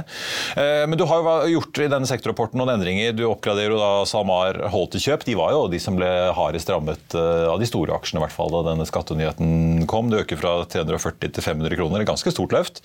Eh, 0.55 0.85
men 0.87 0.95
du 0.99 1.03
har 1.11 1.27
jo 1.27 1.57
gjort 1.57 1.81
i 1.83 1.89
denne 1.91 2.07
sektorrapporten 2.07 2.63
noen 2.63 2.77
endringer. 2.77 3.17
Du 3.19 3.25
oppgraderer 3.27 3.75
jo 3.75 3.81
da 3.81 3.91
SalMar 4.07 4.61
holdt 4.71 4.95
til 4.95 5.09
kjøp. 5.09 5.27
De 5.27 5.37
var 5.41 5.57
jo 5.57 5.67
de 5.73 5.83
som 5.83 5.99
ble 5.99 6.13
hardest 6.39 6.71
rammet 6.71 7.19
eh, 7.19 7.49
av 7.51 7.59
de 7.59 7.67
store 7.67 7.99
aksjene, 7.99 8.23
i 8.23 8.27
hvert 8.29 8.37
fall 8.37 8.55
da 8.55 8.63
denne 8.71 8.87
skattenyheten 8.87 9.83
kom. 9.91 10.13
Du 10.13 10.21
øker 10.23 10.39
fra 10.39 10.61
340 10.63 11.35
til 11.35 11.49
500 11.51 11.81
kroner. 11.83 12.07
Et 12.07 12.13
ganske 12.15 12.35
stort 12.37 12.55
løft. 12.55 12.85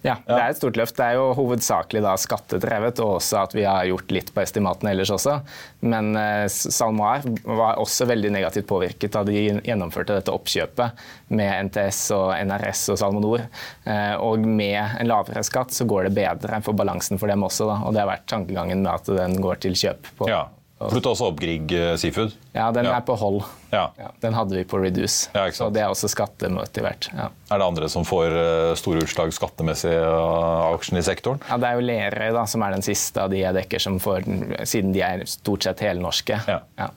Ja, 0.00 0.14
det 0.24 0.36
er 0.36 0.52
et 0.52 0.56
stort 0.56 0.78
løft. 0.80 0.96
Det 0.96 1.04
er 1.04 1.18
jo 1.18 1.26
hovedsakelig 1.36 2.00
da 2.04 2.14
skattedrevet, 2.20 3.02
og 3.04 3.18
også 3.18 3.42
at 3.42 3.54
vi 3.56 3.66
har 3.68 3.88
gjort 3.90 4.14
litt 4.14 4.30
på 4.32 4.40
estimatene 4.42 4.94
ellers 4.94 5.12
også. 5.12 5.36
Men 5.84 6.14
eh, 6.16 6.46
SalMar 6.48 7.26
var 7.44 7.80
også 7.82 8.08
veldig 8.08 8.30
negativt 8.32 8.68
påvirket 8.70 9.12
da 9.12 9.24
de 9.28 9.36
gjennomførte 9.58 10.16
dette 10.16 10.32
oppkjøpet 10.32 11.04
med 11.36 11.68
NTS 11.68 12.00
og 12.16 12.32
NRS 12.38 12.86
og 12.94 13.00
Salmonor. 13.02 13.44
Eh, 13.84 14.14
og 14.16 14.46
med 14.46 14.80
en 14.80 15.10
lavere 15.10 15.44
skatt 15.46 15.76
så 15.76 15.84
går 15.88 16.08
det 16.08 16.16
bedre 16.16 16.62
for 16.64 16.76
balansen 16.76 17.20
for 17.20 17.28
dem 17.30 17.44
også, 17.44 17.68
da. 17.68 17.82
Og 17.84 17.92
det 17.92 18.04
har 18.04 18.12
vært 18.14 18.28
tankegangen 18.32 18.80
med 18.86 18.94
at 18.94 19.12
den 19.20 19.36
går 19.44 19.60
til 19.66 19.76
kjøp. 19.76 20.14
på 20.16 20.32
ja. 20.32 20.46
Flytta 20.80 21.10
også 21.12 21.26
opp 21.28 21.40
Grieg 21.42 21.72
eh, 21.76 21.90
Seafood. 22.00 22.32
Ja, 22.56 22.70
den 22.72 22.86
Ja. 22.88 22.94
er 22.96 23.02
på 23.04 23.12
hold. 23.20 23.42
Ja. 23.70 23.90
Ja, 24.00 24.08
den 24.22 24.32
hadde 24.32 24.56
vi 24.56 24.62
på 24.64 24.78
Reduce. 24.80 25.28
Ja, 25.34 25.42
ikke 25.50 25.58
sant. 25.58 25.68
så 25.68 25.74
det 25.74 25.82
er 25.82 25.90
også 25.92 26.08
skattemotivert. 26.08 27.10
Ja. 27.12 27.26
Er 27.52 27.60
det 27.60 27.66
andre 27.66 27.88
som 27.92 28.06
får 28.08 28.32
eh, 28.32 28.74
store 28.80 29.02
utslag 29.04 29.34
skattemessig 29.36 29.92
av 29.92 30.72
aksjen 30.78 30.96
i 30.98 31.04
sektoren? 31.04 31.42
Ja, 31.50 31.58
Det 31.60 31.68
er 31.68 31.74
jo 31.76 31.84
Lerøy 31.84 32.32
da, 32.38 32.46
som 32.48 32.62
er 32.64 32.70
den 32.78 32.82
siste 32.86 33.20
av 33.20 33.28
de 33.30 33.42
jeg 33.42 33.54
dekker, 33.60 33.78
som 33.84 34.00
får, 34.00 34.24
siden 34.64 34.92
de 34.96 35.04
er 35.04 35.26
stort 35.28 35.68
sett 35.68 35.84
helnorske. 35.84 36.40
Ja. 36.48 36.60
Ja. 36.80 36.88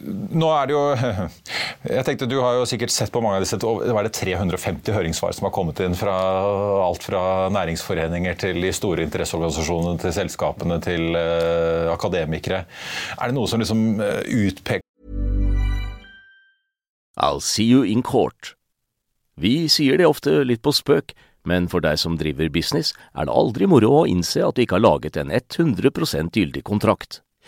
Nå 0.00 0.48
er 0.54 0.68
det 0.68 0.74
jo 0.74 0.82
Jeg 1.96 2.04
tenkte 2.06 2.28
Du 2.30 2.38
har 2.40 2.56
jo 2.56 2.66
sikkert 2.68 2.92
sett 2.94 3.12
på 3.12 3.20
mange 3.24 3.40
av 3.40 3.44
disse 3.44 3.58
det 3.60 3.94
var 3.94 4.06
det 4.06 4.14
350 4.16 4.94
høringssvar 4.96 5.34
som 5.36 5.48
har 5.48 5.54
kommet 5.54 5.80
inn 5.84 5.96
fra 5.98 6.14
alt 6.84 7.04
fra 7.04 7.22
næringsforeninger 7.52 8.38
til 8.40 8.60
de 8.64 8.72
store 8.76 9.04
interesseorganisasjonene 9.04 10.00
til 10.00 10.14
selskapene 10.14 10.78
til 10.84 11.16
uh, 11.16 11.90
akademikere. 11.92 12.62
Er 13.16 13.30
det 13.30 13.36
noe 13.36 13.48
som 13.50 13.62
liksom 13.62 14.00
uh, 14.00 14.20
utpeker 14.24 14.86
I'll 17.20 17.40
see 17.40 17.64
you 17.68 17.84
in 17.84 18.02
court. 18.02 18.54
Vi 19.36 19.68
sier 19.68 19.98
det 20.00 20.08
ofte 20.08 20.40
litt 20.44 20.62
på 20.64 20.72
spøk, 20.72 21.12
men 21.48 21.68
for 21.68 21.84
deg 21.84 21.98
som 22.00 22.16
driver 22.20 22.48
business, 22.52 22.92
er 23.16 23.28
det 23.28 23.34
aldri 23.34 23.68
moro 23.68 24.02
å 24.02 24.06
innse 24.08 24.44
at 24.44 24.56
du 24.56 24.64
ikke 24.64 24.78
har 24.78 24.86
laget 24.86 25.18
en 25.20 25.32
100% 25.32 26.36
gyldig 26.36 26.64
kontrakt. 26.64 27.20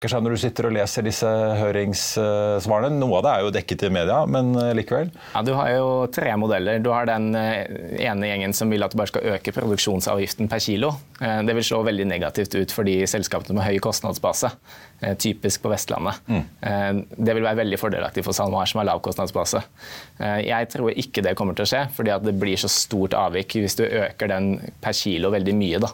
dukkobit.no. 0.00 0.08
seg 0.10 0.24
når 0.24 0.32
du 0.32 0.40
sitter 0.40 0.66
og 0.68 0.72
leser 0.72 1.04
disse 1.04 1.28
høringssvarene? 1.60 2.96
Noe 2.96 3.18
av 3.18 3.24
det 3.26 3.32
er 3.34 3.42
jo 3.44 3.50
dekket 3.52 3.82
i 3.84 3.90
media, 3.92 4.22
men 4.26 4.54
eh, 4.56 4.72
likevel. 4.78 5.10
Ja, 5.34 5.42
Du 5.44 5.52
har 5.54 5.68
jo 5.74 6.06
tre 6.12 6.32
modeller. 6.40 6.80
Du 6.80 6.88
har 6.90 7.06
den 7.06 7.34
eh, 7.36 7.66
ene 8.08 8.30
gjengen 8.30 8.54
som 8.56 8.70
vil 8.72 8.82
at 8.82 8.92
du 8.92 8.98
bare 9.00 9.10
skal 9.12 9.28
øke 9.34 9.52
produksjonsavgiften 9.52 10.48
per 10.48 10.60
kilo. 10.64 10.94
Eh, 11.20 11.42
Det 11.44 11.54
vil 11.58 11.64
slå 11.66 11.82
veldig 11.84 12.06
negativt 12.08 12.54
ut 12.56 12.72
for 12.72 12.84
de 12.88 13.02
selskapene 13.06 13.58
med 13.58 13.66
høy 13.66 13.78
kostnadsbase, 13.82 14.50
typisk 15.20 15.62
på 15.64 15.70
Vestlandet. 15.72 16.18
Mm. 16.28 16.42
Det 17.16 17.32
vil 17.34 17.44
være 17.44 17.56
veldig 17.62 17.78
fordelaktig 17.80 18.20
for 18.26 18.36
SalMar 18.36 18.68
som 18.68 18.82
har 18.82 18.86
lav 18.90 19.00
kostnadsbase. 19.00 19.62
Jeg 20.44 20.68
tror 20.74 20.92
ikke 20.92 21.22
det 21.24 21.32
kommer 21.38 21.56
til 21.56 21.64
å 21.64 21.70
skje, 21.70 21.80
fordi 21.96 22.12
at 22.12 22.26
det 22.26 22.34
blir 22.36 22.60
så 22.60 22.68
stort 22.68 23.16
avvik 23.16 23.56
hvis 23.56 23.78
du 23.80 23.86
øker 23.86 24.28
den 24.28 24.50
per 24.84 24.92
kilo 24.96 25.30
veldig 25.32 25.54
mye. 25.56 25.80
Da. 25.80 25.90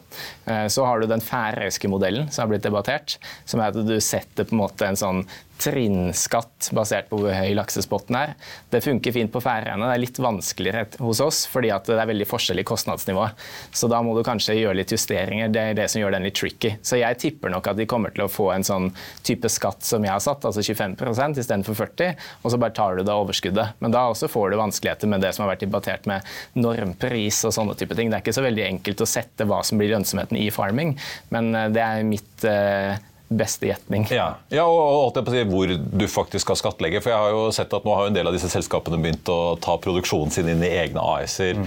Så 0.74 0.82
har 0.88 0.98
du 0.98 1.06
den 1.06 1.22
færøyske 1.22 1.86
modellen 1.92 2.26
som 2.34 2.42
har 2.44 2.50
blitt 2.56 2.66
debattert, 2.66 3.14
som 3.46 3.62
er 3.62 3.70
at 3.70 3.78
du 3.86 3.94
setter 4.04 4.48
på 4.48 4.56
en 4.56 4.64
måte 4.64 4.88
en 4.88 4.98
sånn 4.98 5.26
trinnskatt 5.58 6.68
basert 6.76 7.08
på 7.08 7.18
hvor 7.20 7.32
høy 7.32 7.54
laksespotten 7.56 8.16
er. 8.18 8.34
Det 8.70 8.82
funker 8.84 9.14
fint 9.14 9.32
på 9.32 9.40
Færøyene. 9.40 9.88
Det 9.88 9.94
er 9.94 10.02
litt 10.02 10.18
vanskeligere 10.20 10.84
hos 11.04 11.22
oss 11.24 11.42
fordi 11.50 11.70
det 11.86 11.96
er 11.96 12.10
veldig 12.10 12.28
forskjellig 12.28 12.66
kostnadsnivå. 12.68 13.24
Så 13.72 13.88
da 13.90 14.02
må 14.04 14.12
du 14.16 14.22
kanskje 14.26 14.58
gjøre 14.58 14.78
litt 14.80 14.92
justeringer. 14.92 15.52
Det 15.52 15.62
er 15.62 15.78
det 15.78 15.88
som 15.92 16.02
gjør 16.02 16.16
den 16.16 16.28
litt 16.28 16.36
tricky. 16.36 16.74
Så 16.84 17.00
jeg 17.00 17.20
tipper 17.22 17.52
nok 17.52 17.70
at 17.72 17.80
de 17.80 17.88
kommer 17.88 18.12
til 18.14 18.26
å 18.26 18.30
få 18.32 18.50
en 18.52 18.66
sånn 18.66 18.90
type 19.26 19.48
skatt 19.52 19.86
som 19.86 20.04
jeg 20.04 20.12
har 20.12 20.22
satt, 20.22 20.44
altså 20.44 20.64
25% 20.64 21.40
istedenfor 21.40 21.78
40 21.78 22.14
og 22.42 22.52
så 22.52 22.60
bare 22.60 22.76
tar 22.76 22.98
du 22.98 23.04
det 23.06 23.16
overskuddet. 23.16 23.80
Men 23.80 23.94
da 23.94 24.06
også 24.10 24.28
får 24.30 24.52
du 24.52 24.60
vanskeligheter 24.60 25.10
med 25.10 25.24
det 25.24 25.32
som 25.36 25.46
har 25.46 25.54
vært 25.54 25.64
debattert 25.64 26.08
med 26.10 26.26
normpris 26.58 27.42
og 27.48 27.54
sånne 27.56 27.76
type 27.78 27.96
ting. 27.96 28.12
Det 28.12 28.20
er 28.20 28.26
ikke 28.26 28.36
så 28.36 28.44
veldig 28.44 28.66
enkelt 28.68 29.02
å 29.02 29.08
sette 29.08 29.48
hva 29.48 29.62
som 29.66 29.80
blir 29.80 29.94
lønnsomheten 29.94 30.38
i 30.40 30.48
farming, 30.54 30.96
men 31.34 31.52
eh, 31.56 31.68
det 31.72 31.82
er 31.82 32.06
mitt 32.06 32.46
eh, 32.48 32.96
beste 33.28 33.66
gjetning. 33.66 34.06
Ja, 34.12 34.36
ja 34.52 34.64
og, 34.70 35.16
og 35.16 35.30
si 35.32 35.44
hvor 35.50 35.70
du 35.70 36.04
faktisk 36.10 36.46
skal 36.46 36.58
skattlegge. 36.60 37.02
For 37.02 37.12
jeg 37.12 37.22
har 37.24 37.34
jo 37.34 37.46
sett 37.54 37.72
at 37.74 37.86
nå 37.86 37.94
har 37.98 38.10
en 38.10 38.16
del 38.16 38.28
av 38.28 38.36
disse 38.36 38.50
selskapene 38.52 39.00
begynt 39.02 39.30
å 39.32 39.56
ta 39.62 39.76
produksjonen 39.82 40.34
sin 40.34 40.50
inn 40.52 40.62
i 40.62 40.74
egne 40.78 41.02
AS-er. 41.02 41.58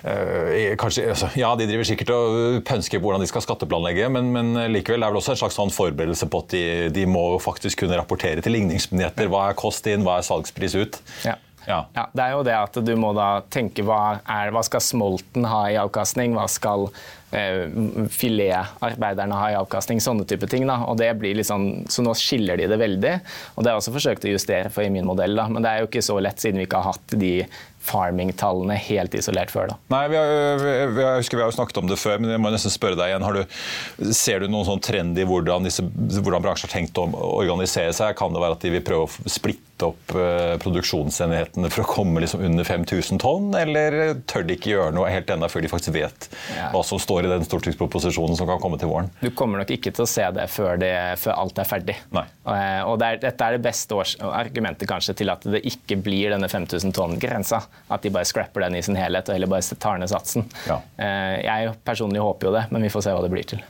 Eh, 0.00 0.76
kanskje, 0.80 1.10
altså, 1.12 1.28
ja, 1.36 1.50
De 1.56 1.66
driver 1.68 1.84
sikkert 1.84 2.12
og 2.14 2.62
pønsker 2.68 3.00
på 3.00 3.08
hvordan 3.08 3.24
de 3.24 3.28
skal 3.28 3.44
skatteplanlegge, 3.44 4.08
men, 4.12 4.30
men 4.32 4.54
likevel 4.72 5.02
er 5.02 5.10
det 5.10 5.16
vel 5.16 5.20
også 5.20 5.34
en 5.36 5.42
slags 5.42 5.58
sånn 5.60 5.74
forberedelse 5.74 6.28
på 6.32 6.40
at 6.44 6.54
de, 6.54 6.64
de 6.94 7.04
må 7.08 7.24
faktisk 7.42 7.84
kunne 7.84 7.98
rapportere 8.00 8.44
til 8.44 8.56
ligningsmyndigheter. 8.56 9.28
Hva 9.32 9.50
er 9.50 9.60
kost 9.60 9.88
inn, 9.90 10.04
hva 10.06 10.18
er 10.20 10.26
salgspris 10.28 10.76
ut? 10.80 11.00
Ja. 11.28 11.36
Ja. 11.66 11.84
Ja, 11.96 12.08
det 12.12 12.24
er 12.24 12.34
jo 12.36 12.44
det 12.46 12.56
at 12.56 12.76
du 12.84 12.92
må 12.98 13.12
da 13.16 13.30
tenke 13.52 13.84
hva, 13.86 14.20
er, 14.24 14.52
hva 14.54 14.62
skal 14.66 14.82
smolten 14.84 15.48
ha 15.48 15.64
i 15.70 15.78
avkastning, 15.80 16.34
hva 16.36 16.46
skal 16.50 16.88
eh, 17.36 17.66
filetarbeiderne 18.10 19.38
ha 19.38 19.50
i 19.52 19.58
avkastning, 19.58 20.00
sånne 20.02 20.26
type 20.28 20.48
ting. 20.50 20.66
Da. 20.68 20.80
Og 20.90 20.98
det 21.00 21.12
blir 21.20 21.40
sånn, 21.46 21.86
så 21.90 22.04
nå 22.04 22.14
skiller 22.18 22.60
de 22.60 22.68
det 22.70 22.80
veldig, 22.80 23.16
og 23.54 23.62
det 23.62 23.70
har 23.70 23.76
jeg 23.76 23.84
også 23.84 23.96
forsøkt 23.96 24.28
å 24.28 24.34
justere 24.34 24.72
for 24.72 24.86
i 24.86 24.92
min 24.92 25.08
modell. 25.08 25.36
Da. 25.38 25.48
Men 25.50 25.64
det 25.64 25.72
er 25.72 25.82
jo 25.84 25.90
ikke 25.90 26.04
så 26.04 26.18
lett 26.22 26.42
siden 26.42 26.60
vi 26.60 26.68
ikke 26.68 26.82
har 26.82 26.94
hatt 26.94 27.18
de 27.20 27.34
farming-tallene 27.80 28.76
helt 28.76 29.14
isolert 29.16 29.52
før. 29.52 29.70
Da. 29.72 29.78
Nei, 29.94 30.02
vi 30.12 30.18
har, 30.18 30.34
vi, 30.60 30.74
vi, 30.92 31.04
jeg 31.04 31.22
husker 31.22 31.38
vi 31.38 31.44
har 31.46 31.52
jo 31.52 31.56
snakket 31.56 31.80
om 31.80 31.88
det 31.88 31.96
før, 32.00 32.20
men 32.20 32.34
jeg 32.34 32.42
må 32.44 32.52
nesten 32.52 32.74
spørre 32.74 32.98
deg 32.98 33.14
igjen. 33.14 33.24
Har 33.24 33.38
du, 33.38 34.12
ser 34.16 34.44
du 34.44 34.50
noen 34.52 34.68
sånn 34.68 34.84
trend 34.84 35.18
i 35.18 35.26
hvordan, 35.28 35.64
disse, 35.64 35.86
hvordan 36.20 36.44
bransjen 36.44 36.68
har 36.68 36.76
tenkt 36.76 37.00
å 37.00 37.08
organisere 37.40 37.94
seg? 37.96 38.12
Kan 38.20 38.36
det 38.36 38.44
være 38.44 38.58
at 38.58 38.66
de 38.66 38.74
vil 38.76 38.84
prøve 38.84 39.08
å 39.08 39.32
splitte 39.32 39.69
opp 39.86 40.12
eh, 40.14 40.54
produksjonsenhetene 40.62 41.70
for 41.72 41.84
å 41.84 41.88
komme 41.88 42.22
liksom 42.22 42.42
under 42.46 42.66
5000 42.66 43.20
tonn, 43.22 43.48
eller 43.56 44.14
tør 44.30 44.44
de 44.48 44.56
ikke 44.56 44.72
gjøre 44.74 44.94
noe 44.96 45.10
helt 45.12 45.30
ennå 45.32 45.48
før 45.50 45.64
de 45.64 45.70
faktisk 45.72 45.94
vet 45.96 46.28
Ja. 46.56 46.70
hva 46.74 46.82
som 46.86 46.98
står 47.02 47.24
i 47.26 47.32
den 47.32 47.44
stortingsproposisjonen 47.46 48.36
som 48.38 48.48
kan 48.50 48.60
komme 48.62 48.78
til 48.80 48.90
våren? 48.92 49.10
Du 49.22 49.30
kommer 49.30 49.62
nok 49.62 49.70
ikke 49.74 49.92
til 49.96 50.04
å 50.04 50.08
se 50.10 50.26
det 50.36 50.46
før, 50.52 50.76
det, 50.82 50.92
før 51.22 51.36
alt 51.40 51.58
er 51.62 51.68
ferdig. 51.70 51.96
Nei. 52.16 52.26
Eh, 52.46 52.82
Og 52.90 52.98
det 53.00 53.06
er, 53.14 53.20
dette 53.28 53.44
er 53.50 53.56
det 53.58 53.64
beste 53.64 53.94
års 53.96 54.16
argumentet 54.20 54.88
kanskje 54.90 55.14
til 55.22 55.30
at 55.30 55.44
det 55.46 55.62
ikke 55.68 56.00
blir 56.02 56.30
denne 56.34 56.48
5000 56.50 56.92
tonn-grensa. 56.96 57.62
At 57.90 58.02
de 58.02 58.10
bare 58.14 58.24
scrapper 58.28 58.66
den 58.66 58.76
i 58.80 58.82
sin 58.82 58.96
helhet 58.98 59.28
og 59.28 59.36
heller 59.36 59.50
bare 59.50 59.76
tar 59.80 59.98
ned 60.00 60.10
satsen. 60.12 60.46
Ja. 60.66 60.80
Eh, 60.98 61.40
Jeg 61.44 61.74
personlig 61.84 62.20
håper 62.22 62.48
jo 62.50 62.56
det, 62.56 62.66
men 62.70 62.82
vi 62.82 62.88
får 62.92 63.02
se 63.06 63.12
hva 63.14 63.22
det 63.24 63.30
blir 63.32 63.46
til. 63.46 63.62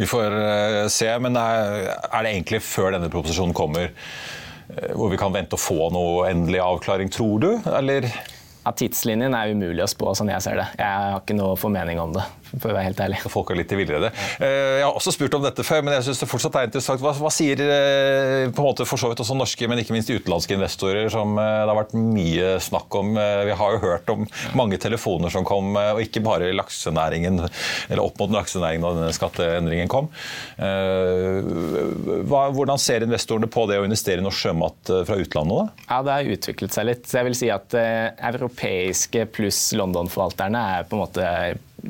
Vi 0.00 0.06
får 0.08 0.32
eh, 0.32 0.86
se, 0.88 1.10
men 1.20 1.36
er, 1.36 1.90
det 2.24 2.30
egentlig 2.32 2.62
før 2.64 2.94
denne 2.94 3.10
proposisjonen 3.12 3.52
kommer, 3.52 3.90
eh, 3.90 4.39
hvor 4.94 5.10
vi 5.12 5.18
kan 5.20 5.34
vente 5.34 5.56
å 5.58 5.60
få 5.60 5.90
noe 5.94 6.28
endelig 6.30 6.60
avklaring, 6.64 7.10
tror 7.12 7.42
du? 7.42 7.50
Eller? 7.70 8.08
Ja, 8.70 8.74
tidslinjen 8.78 9.34
er 9.34 9.50
umulig 9.50 9.82
å 9.82 9.88
spå, 9.90 10.12
sånn 10.14 10.28
jeg 10.30 10.42
ser 10.44 10.60
det. 10.60 10.64
Jeg 10.78 10.86
har 10.86 11.16
ikke 11.18 11.34
noe 11.34 11.56
formening 11.58 11.98
om 11.98 12.12
det, 12.14 12.22
for 12.52 12.70
å 12.70 12.74
være 12.76 12.84
helt 12.86 13.00
ærlig. 13.02 13.18
Folk 13.32 13.48
er 13.50 13.56
litt 13.58 13.72
i 13.74 13.78
villrede. 13.80 14.10
Eh, 14.38 14.76
Jeg 14.78 14.84
har 14.84 14.94
også 14.94 15.10
spurt 15.16 15.34
om 15.34 15.42
dette 15.42 15.64
før, 15.66 15.80
men 15.82 15.96
jeg 15.96 16.04
synes 16.06 16.20
det 16.22 16.28
fortsatt 16.30 16.54
er 16.60 16.68
interessant. 16.68 17.02
Hva, 17.02 17.10
hva 17.18 17.32
sier 17.34 17.58
eh, 17.64 18.44
på 18.54 18.62
en 18.62 18.68
måte 18.68 18.86
for 18.86 19.00
så 19.02 19.10
vidt 19.10 19.22
også 19.24 19.34
norske, 19.34 19.66
men 19.66 19.80
ikke 19.82 19.96
minst 19.96 20.12
utenlandske 20.12 20.54
investorer, 20.54 21.08
som 21.10 21.34
eh, 21.34 21.48
det 21.64 21.72
har 21.72 21.80
vært 21.80 21.96
mye 21.98 22.52
snakk 22.62 22.98
om? 23.00 23.10
Vi 23.50 23.56
har 23.58 23.74
jo 23.74 23.80
hørt 23.82 24.12
om 24.14 24.22
mange 24.60 24.78
telefoner 24.78 25.34
som 25.34 25.42
kom, 25.48 25.72
og 25.74 25.98
ikke 26.04 26.22
bare 26.22 26.52
laksenæringen, 26.54 27.42
eller 27.88 28.04
opp 28.04 28.22
mot 28.22 28.36
laksenæringen 28.38 28.86
da 28.86 28.94
denne 29.00 29.16
skatteendringen 29.18 29.90
kom. 29.90 30.12
Hva, 32.30 32.44
hvordan 32.54 32.78
ser 32.80 33.02
investorene 33.08 33.50
på 33.50 33.66
det 33.70 33.80
å 33.82 33.86
investere 33.88 34.22
i 34.22 34.26
norsk 34.28 34.46
sjømat 34.46 34.94
fra 35.08 35.18
utlandet? 35.18 35.58
da? 35.58 35.84
Ja, 35.90 36.00
det 36.06 36.14
har 36.20 36.32
utviklet 36.36 36.76
seg 36.78 36.86
litt. 36.92 37.06
Så 37.10 37.18
jeg 37.20 37.28
vil 37.30 37.38
si 37.42 37.50
at 37.52 37.74
eh, 37.78 38.10
europeiske 38.60 39.26
pluss 39.32 39.72
London-forvalterne 39.72 40.60
er 40.78 40.84
på 40.88 40.96
en 40.96 41.04
måte 41.04 41.26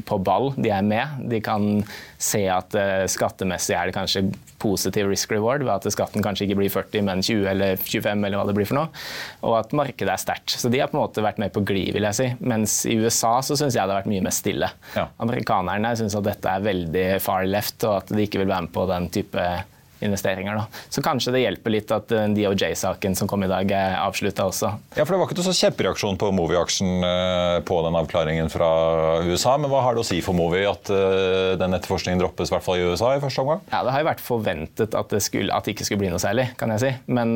på 0.07 0.19
ball. 0.23 0.53
De 0.57 0.71
er 0.71 0.83
med. 0.83 1.27
De 1.31 1.41
kan 1.43 1.83
se 2.19 2.45
at 2.49 2.75
eh, 2.79 3.07
skattemessig 3.11 3.75
er 3.75 3.89
det 3.89 3.97
kanskje 3.97 4.29
positiv 4.61 5.09
risk 5.09 5.33
reward 5.33 5.65
ved 5.65 5.73
at 5.73 5.89
skatten 5.91 6.23
kanskje 6.23 6.47
ikke 6.47 6.59
blir 6.61 6.71
40, 6.71 7.03
men 7.03 7.23
20 7.25 7.49
eller 7.51 7.81
25 7.81 8.25
eller 8.27 8.39
hva 8.39 8.45
det 8.47 8.55
blir 8.55 8.69
for 8.69 8.79
noe. 8.79 9.03
Og 9.43 9.57
at 9.59 9.75
markedet 9.75 10.13
er 10.13 10.21
sterkt. 10.21 10.55
Så 10.55 10.71
de 10.71 10.79
har 10.79 10.93
på 10.93 10.99
en 10.99 11.03
måte 11.03 11.25
vært 11.25 11.41
med 11.43 11.51
på 11.55 11.65
glid, 11.67 11.95
vil 11.97 12.07
jeg 12.07 12.19
si. 12.19 12.29
Mens 12.39 12.85
i 12.87 13.01
USA 13.01 13.41
så 13.43 13.59
syns 13.59 13.75
jeg 13.75 13.83
det 13.83 13.97
har 13.97 14.03
vært 14.03 14.13
mye 14.13 14.25
mer 14.29 14.37
stille. 14.37 14.71
Ja. 14.95 15.09
Amerikanerne 15.19 15.95
syns 15.99 16.15
at 16.19 16.29
dette 16.29 16.55
er 16.55 16.67
veldig 16.69 17.07
far 17.25 17.49
left, 17.49 17.83
og 17.89 18.05
at 18.05 18.15
de 18.15 18.29
ikke 18.29 18.45
vil 18.45 18.53
være 18.53 18.69
med 18.69 18.75
på 18.77 18.87
den 18.93 19.11
type 19.17 19.51
investeringer. 20.05 20.59
Da. 20.61 20.83
Så 20.93 21.03
kanskje 21.05 21.35
det 21.35 21.43
hjelper 21.45 21.75
litt 21.75 21.93
at 21.95 22.13
eh, 22.15 22.27
DOJ-saken 22.37 23.17
som 23.19 23.31
kom 23.31 23.45
i 23.47 23.51
dag, 23.51 23.71
er 23.71 23.97
avslutta 24.01 24.47
også. 24.51 24.73
Ja, 24.97 25.05
for 25.05 25.15
Det 25.15 25.21
var 25.23 25.33
ikke 25.33 25.47
så 25.47 25.55
kjempereaksjon 25.61 26.19
på 26.21 26.31
Movi-aksjen 26.37 27.07
på 27.67 27.81
den 27.87 27.99
avklaringen 28.01 28.51
fra 28.53 28.71
USA. 29.27 29.57
Men 29.61 29.73
hva 29.73 29.83
har 29.85 29.97
det 29.97 30.05
å 30.05 30.09
si 30.09 30.21
for 30.25 30.37
Movi 30.37 30.63
at 30.69 30.91
den 31.61 31.77
etterforskningen 31.77 32.21
droppes, 32.23 32.51
i 32.51 32.55
hvert 32.57 32.67
fall 32.67 32.81
i 32.81 32.87
USA 32.91 33.15
i 33.17 33.23
første 33.23 33.45
omgang? 33.45 33.65
Ja, 33.73 33.83
Det 33.87 33.95
har 33.95 34.05
jo 34.05 34.11
vært 34.11 34.23
forventet 34.25 34.97
at 34.99 35.13
det, 35.13 35.23
skulle, 35.25 35.53
at 35.55 35.67
det 35.67 35.75
ikke 35.75 35.89
skulle 35.89 36.05
bli 36.05 36.13
noe 36.13 36.23
særlig, 36.23 36.51
kan 36.61 36.73
jeg 36.75 36.83
si. 36.85 36.93
Men 37.13 37.35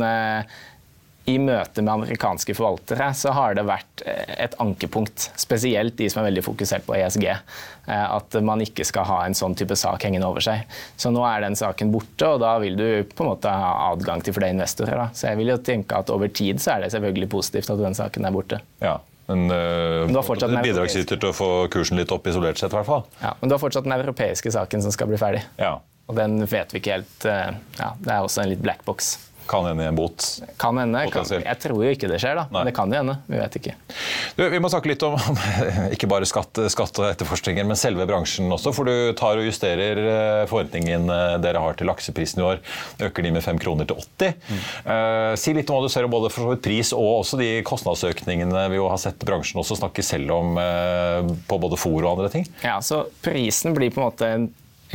i 1.24 1.38
møte 1.40 1.80
med 1.80 1.92
amerikanske 1.92 2.52
forvaltere 2.56 3.06
så 3.16 3.32
har 3.32 3.54
det 3.56 3.64
vært 3.64 4.02
eh, 4.04 4.34
et 4.44 4.56
ankepunkt, 4.60 5.30
spesielt 5.40 5.96
de 5.96 6.08
som 6.12 6.20
er 6.20 6.28
veldig 6.28 6.42
fokusert 6.44 6.84
på 6.84 6.96
ESG, 6.98 7.24
eh, 7.30 8.04
at 8.04 8.36
man 8.44 8.60
ikke 8.64 8.84
skal 8.84 9.08
ha 9.08 9.22
en 9.24 9.36
sånn 9.36 9.56
type 9.56 9.76
sak 9.78 10.04
hengende 10.04 10.28
over 10.28 10.44
seg. 10.44 10.68
Så 11.00 11.12
nå 11.14 11.24
er 11.28 11.46
den 11.46 11.56
saken 11.56 11.94
borte, 11.94 12.28
og 12.28 12.42
da 12.44 12.52
vil 12.60 12.76
du 12.76 12.86
på 13.08 13.24
en 13.24 13.32
måte 13.32 13.52
ha 13.52 13.72
adgang 13.88 14.20
til 14.24 14.36
flere 14.36 14.52
investorer. 14.52 15.00
Da. 15.00 15.08
Så 15.16 15.30
jeg 15.30 15.40
vil 15.40 15.54
jo 15.54 15.58
tenke 15.64 16.04
at 16.04 16.12
over 16.12 16.28
tid 16.28 16.60
så 16.60 16.76
er 16.76 16.84
det 16.84 16.92
selvfølgelig 16.92 17.32
positivt 17.32 17.72
at 17.72 17.84
den 17.86 17.96
saken 17.96 18.28
er 18.28 18.36
borte. 18.36 18.60
Ja. 18.84 18.98
Men, 19.24 19.46
øh, 19.48 20.04
men 20.04 20.58
bidragsyter 20.60 21.16
til 21.16 21.30
å 21.30 21.32
få 21.32 21.52
kursen 21.72 21.96
litt 21.96 22.10
opp 22.12 22.26
isolert 22.28 22.60
sett, 22.60 22.74
i 22.74 22.76
hvert 22.76 22.90
fall. 22.90 23.06
Ja, 23.22 23.32
men 23.40 23.48
du 23.48 23.56
har 23.56 23.62
fortsatt 23.62 23.88
den 23.88 23.96
europeiske 23.96 24.52
saken 24.52 24.84
som 24.84 24.92
skal 24.92 25.08
bli 25.08 25.16
ferdig. 25.16 25.40
Ja. 25.56 25.78
Og 26.04 26.18
den 26.18 26.42
vet 26.44 26.74
vi 26.74 26.82
ikke 26.82 26.98
helt 26.98 27.24
ja, 27.24 27.94
Det 27.96 28.10
er 28.12 28.18
også 28.20 28.42
en 28.42 28.50
litt 28.50 28.60
black 28.60 28.82
box. 28.84 29.14
Kan 29.50 29.66
hende 29.68 29.84
i 29.84 29.88
en 29.90 29.96
bot? 29.96 30.24
Kan 30.60 30.78
hende. 30.80 31.04
Kan, 31.12 31.26
jeg 31.28 31.58
tror 31.60 31.82
jo 31.84 31.92
ikke 31.92 32.08
det 32.10 32.20
skjer, 32.22 32.38
da. 32.38 32.46
Men 32.52 32.68
det 32.68 32.74
kan 32.76 32.92
jo 32.92 33.00
hende. 33.00 33.16
Vi 33.28 33.40
vet 33.40 33.58
ikke. 33.60 33.74
Du, 34.38 34.42
vi 34.50 34.60
må 34.62 34.70
snakke 34.72 34.90
litt 34.90 35.04
om, 35.06 35.18
ikke 35.94 36.08
bare 36.10 36.28
skatt, 36.28 36.62
skatt, 36.72 37.00
og 37.02 37.08
etterforskninger, 37.10 37.66
men 37.68 37.78
selve 37.78 38.06
bransjen 38.08 38.52
også. 38.54 38.72
For 38.76 38.88
du 38.88 39.12
tar 39.18 39.40
og 39.40 39.48
justerer 39.48 40.00
eh, 40.00 40.40
forventningen 40.50 41.06
eh, 41.12 41.36
dere 41.44 41.62
har 41.62 41.78
til 41.78 41.90
lakseprisen 41.90 42.42
i 42.42 42.46
år. 42.48 42.64
Øker 43.08 43.26
de 43.26 43.34
med 43.36 43.44
5 43.44 43.60
kroner 43.62 43.88
til 43.88 44.00
80. 44.00 44.34
Mm. 44.48 44.64
Uh, 44.88 45.32
si 45.40 45.54
litt 45.56 45.70
om 45.70 45.78
hva 45.78 45.84
du 45.84 45.92
ser 45.92 46.06
om 46.06 46.12
både 46.12 46.32
for 46.32 46.56
pris 46.64 46.92
og 46.96 47.20
også 47.20 47.38
de 47.40 47.50
kostnadsøkningene 47.66 48.66
vi 48.72 48.78
jo 48.78 48.88
har 48.90 49.00
sett 49.00 49.22
bransjen 49.26 49.60
også 49.62 49.78
snakke 49.80 50.04
selv 50.06 50.32
om 50.34 50.58
uh, 50.58 51.20
på 51.48 51.60
både 51.60 51.78
fòr 51.80 52.00
og 52.02 52.12
andre 52.16 52.32
ting. 52.32 52.48
Ja, 52.64 52.80
så 52.84 53.04
Prisen 53.24 53.76
blir 53.76 53.92
på 53.94 54.02
en 54.02 54.08
måte 54.08 54.30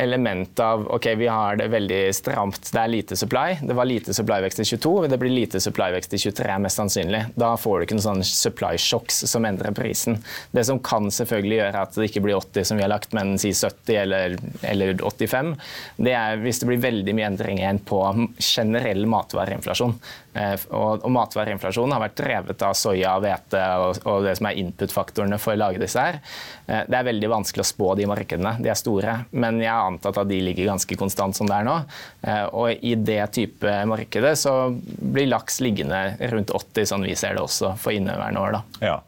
element 0.00 0.60
av 0.60 0.86
ok, 0.90 1.06
vi 1.20 1.26
har 1.26 1.56
det 1.60 1.68
veldig 1.72 2.00
stramt, 2.14 2.70
det 2.72 2.80
er 2.80 2.90
lite 2.90 3.16
supply. 3.16 3.58
Det 3.62 3.76
var 3.76 3.88
lite 3.88 4.14
supply-vekst 4.16 4.62
i 4.62 4.66
22, 4.72 4.92
det 5.12 5.18
blir 5.20 5.34
lite 5.34 5.60
supply-vekst 5.60 6.14
i 6.16 6.20
23 6.24 6.58
mest 6.64 6.80
sannsynlig. 6.80 7.22
Da 7.40 7.52
får 7.60 7.78
du 7.78 7.86
ikke 7.86 7.98
noen 7.98 8.06
sånne 8.06 8.28
supply-sjokks 8.28 9.22
som 9.30 9.44
endrer 9.48 9.74
prisen. 9.76 10.20
Det 10.56 10.64
som 10.68 10.80
kan 10.84 11.10
selvfølgelig 11.12 11.60
gjøre 11.60 11.84
at 11.84 11.98
det 11.98 12.08
ikke 12.10 12.24
blir 12.24 12.40
80 12.40 12.70
som 12.70 12.80
vi 12.80 12.86
har 12.86 12.92
lagt, 12.94 13.12
men 13.16 13.36
si 13.40 13.52
70 13.52 14.00
eller, 14.04 14.38
eller 14.72 14.96
85, 15.04 15.52
det 16.00 16.16
er 16.16 16.40
hvis 16.40 16.62
det 16.62 16.70
blir 16.70 16.82
veldig 16.86 17.16
mye 17.18 17.30
endring 17.34 17.60
igjen 17.60 17.82
på 17.84 18.00
generell 18.40 19.04
matvareinflasjon. 19.10 19.98
Eh, 20.32 20.54
og, 20.70 21.02
og 21.04 21.10
matvareinflasjonen 21.14 21.94
har 21.96 22.04
vært 22.04 22.18
drevet 22.20 22.62
av 22.62 22.76
soya, 22.78 23.16
hvete 23.22 23.62
og, 23.82 24.00
og 24.06 24.26
det 24.28 24.36
som 24.38 24.48
er 24.50 24.60
input-faktorene 24.62 25.40
for 25.42 25.56
å 25.56 25.60
lage 25.60 25.82
disse 25.82 26.04
her. 26.04 26.20
Eh, 26.66 26.84
det 26.86 26.98
er 26.98 27.08
veldig 27.10 27.32
vanskelig 27.32 27.64
å 27.64 27.70
spå 27.70 27.90
de 27.98 28.06
markedene. 28.10 28.54
De 28.62 28.70
er 28.70 28.78
store. 28.78 29.16
Men 29.34 29.60
jeg 29.62 29.72
har 29.72 29.90
antatt 29.90 30.22
at 30.22 30.30
de 30.30 30.40
ligger 30.44 30.70
ganske 30.70 30.98
konstant 31.00 31.36
som 31.36 31.50
det 31.50 31.58
er 31.58 31.68
nå. 31.68 31.76
Eh, 32.22 32.46
og 32.54 32.86
i 32.86 32.94
det 32.94 33.22
type 33.36 33.76
markedet 33.90 34.36
så 34.38 34.56
blir 34.70 35.30
laks 35.30 35.60
liggende 35.64 36.04
rundt 36.32 36.54
80, 36.54 36.90
sånn 36.92 37.06
vi 37.08 37.18
ser 37.18 37.36
det 37.36 37.44
også 37.44 37.74
for 37.80 37.96
inneværende 37.96 38.42
år. 38.46 38.60
da. 38.60 38.64
Ja. 38.86 38.98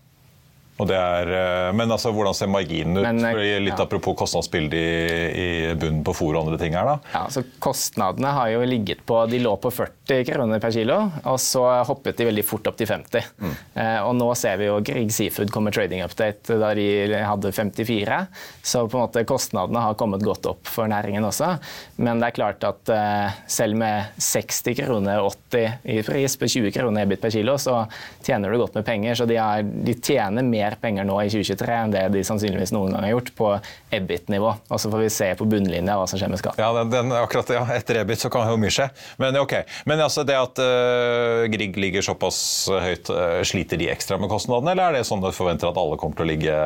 Er, 0.91 1.29
eh, 1.29 1.73
men 1.77 1.91
altså, 1.93 2.11
hvordan 2.15 2.35
ser 2.35 2.51
marginen 2.51 2.99
ut? 2.99 3.05
Men, 3.07 3.25
eh, 3.25 3.61
litt 3.63 3.77
ja. 3.77 3.85
Apropos 3.85 4.17
kostnadsbildet 4.19 4.75
i, 4.79 5.43
i, 5.43 5.75
bunnen 5.79 6.03
på 6.07 6.15
fôr 6.17 6.37
og 6.37 6.47
andre 6.47 6.59
ting 6.61 6.77
her. 6.77 6.87
da. 6.89 6.99
Ja, 7.15 7.27
så 7.33 7.45
Kostnadene 7.63 8.33
har 8.35 8.51
jo 8.53 8.63
ligget 8.67 9.05
på 9.07 9.21
de 9.31 9.41
lå 9.43 9.55
på 9.63 9.71
40 9.73 10.25
kroner 10.29 10.63
per 10.63 10.75
kilo, 10.75 10.99
og 11.29 11.39
så 11.43 11.65
hoppet 11.87 12.19
de 12.19 12.29
veldig 12.29 12.45
fort 12.47 12.67
opp 12.71 12.79
til 12.81 12.91
50. 12.91 13.31
Mm. 13.43 13.55
Eh, 13.75 13.99
og 14.07 14.15
Nå 14.19 14.29
ser 14.39 14.59
vi 14.61 14.69
jo 14.69 14.81
Grieg 14.85 15.13
Seafood 15.15 15.53
kommer 15.55 15.75
trading 15.75 16.03
update 16.05 16.59
da 16.61 16.73
de 16.79 16.87
hadde 17.27 17.53
54. 17.55 18.21
Så 18.63 18.85
på 18.87 18.99
en 18.99 19.05
måte 19.07 19.25
kostnadene 19.29 19.83
har 19.83 19.99
kommet 19.99 20.25
godt 20.25 20.47
opp 20.51 20.71
for 20.71 20.91
næringen 20.91 21.25
også. 21.27 21.55
Men 22.03 22.23
det 22.23 22.31
er 22.31 22.39
klart 22.39 22.67
at 22.67 22.93
eh, 22.93 23.41
selv 23.51 23.79
med 23.81 24.13
60 24.23 24.77
kroner 24.79 25.23
80 25.23 25.89
i 25.95 25.99
pris 26.07 26.37
på 26.39 26.49
20 26.49 26.75
kroner 26.75 27.07
EBIT 27.07 27.23
per 27.23 27.35
kilo, 27.35 27.57
så 27.61 27.83
tjener 28.25 28.53
du 28.53 28.61
godt 28.61 28.79
med 28.79 28.87
penger. 28.87 29.19
Så 29.19 29.27
de, 29.29 29.39
har, 29.41 29.63
de 29.63 29.97
tjener 29.99 30.47
mer 30.47 30.72
mer 30.73 30.81
penger 30.81 31.05
nå 31.05 31.17
i 31.23 31.31
2023 31.31 31.77
enn 31.77 31.93
det 31.93 32.03
de 32.15 32.23
sannsynligvis 32.25 32.73
noen 32.75 32.95
gang 32.95 33.07
har 33.07 33.15
gjort 33.15 33.33
på 33.37 33.51
EBIT-nivå. 33.93 34.53
Og 34.69 34.81
så 34.81 34.91
får 34.93 35.05
vi 35.05 35.11
se 35.13 35.29
på 35.39 35.49
bunnlinja 35.49 35.97
hva 35.99 36.07
som 36.09 36.21
skjer 36.21 36.33
med 36.33 36.41
skatt. 36.41 36.61
Ja, 36.61 36.73
den, 36.77 36.93
den, 36.93 37.13
akkurat 37.17 37.53
ja, 37.53 37.65
Etter 37.77 38.03
EBIT 38.03 38.25
så 38.25 38.33
kan 38.33 38.49
jo 38.51 38.59
mye 38.61 38.73
skje. 38.73 38.89
Men 39.23 39.39
ok. 39.41 39.59
Men 39.89 40.05
altså 40.05 40.25
det 40.29 40.39
at 40.39 40.63
uh, 40.63 41.45
Grieg 41.53 41.79
ligger 41.81 42.05
såpass 42.05 42.41
høyt, 42.73 43.13
uh, 43.13 43.41
sliter 43.47 43.81
de 43.81 43.91
ekstra 43.93 44.19
med 44.21 44.33
kostnadene, 44.33 44.75
eller 44.75 44.91
er 44.91 45.01
det 45.01 45.09
sånn 45.09 45.23
du 45.23 45.31
forventer 45.35 45.71
at 45.71 45.81
alle 45.81 46.01
kommer 46.01 46.19
til 46.19 46.27
å 46.27 46.33
ligge 46.33 46.59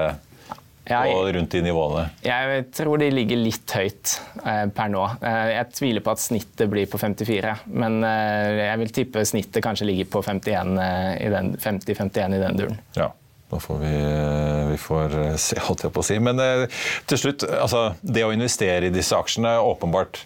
jeg, 0.87 1.15
rundt 1.35 1.51
de 1.51 1.61
nivåene? 1.67 2.05
Jeg 2.23 2.61
tror 2.77 3.01
de 3.03 3.09
ligger 3.11 3.41
litt 3.41 3.73
høyt 3.75 4.13
eh, 4.45 4.67
per 4.75 4.89
nå. 4.93 5.03
Eh, 5.19 5.49
jeg 5.57 5.73
tviler 5.75 6.05
på 6.05 6.13
at 6.15 6.21
snittet 6.23 6.71
blir 6.71 6.87
på 6.91 6.99
54, 7.03 7.55
men 7.75 7.99
eh, 8.07 8.67
jeg 8.69 8.79
vil 8.83 8.93
tippe 9.01 9.25
snittet 9.27 9.65
kanskje 9.65 9.89
ligger 9.91 10.07
på 10.15 10.23
50-51 10.27 12.37
i 12.37 12.43
den 12.43 12.61
duren. 12.61 12.77
Ja. 12.99 13.09
Da 13.57 13.61
får 13.63 13.79
vi, 13.81 13.95
vi 14.71 14.81
får 14.81 15.15
se, 15.41 15.57
holdt 15.65 15.87
jeg 15.87 15.95
på 15.97 16.03
å 16.03 16.05
si. 16.05 16.19
Men 16.21 16.43
eh, 16.43 16.67
til 17.09 17.23
slutt, 17.23 17.47
altså, 17.49 17.89
det 18.05 18.27
å 18.27 18.35
investere 18.35 18.91
i 18.91 18.93
disse 18.93 19.17
aksjene 19.17 19.57
åpenbart 19.65 20.21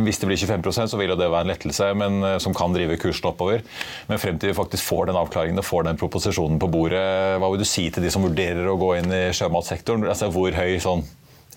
hvis 0.00 0.16
det 0.22 0.28
blir 0.30 0.40
25% 0.40 0.88
så 0.88 0.96
vil 0.96 1.10
jo 1.12 1.18
det 1.20 1.26
være 1.28 1.44
en 1.44 1.50
lettelse 1.52 1.90
men, 2.00 2.22
eh, 2.24 2.38
som 2.40 2.54
kan 2.56 2.72
drive 2.72 2.96
kursen 3.02 3.28
oppover. 3.28 3.60
Men 4.08 4.20
frem 4.22 4.38
til 4.40 4.48
vi 4.48 4.56
faktisk 4.56 4.88
får 4.88 5.10
den 5.10 5.18
avklaringen 5.20 5.60
og 5.60 5.68
får 5.68 5.84
den 5.90 6.00
proposisjonen 6.00 6.56
på 6.62 6.70
bordet, 6.72 7.02
hva 7.42 7.50
vil 7.52 7.60
du 7.60 7.68
si 7.68 7.90
til 7.92 8.06
de 8.06 8.12
som 8.14 8.24
vurderer 8.24 8.70
å 8.70 8.78
gå 8.80 8.94
inn 9.02 9.12
i 9.12 9.26
sjømatsektoren? 9.36 10.08
Altså, 10.08 10.32
hvor 10.32 10.56
høy 10.56 10.78
sånn 10.80 11.04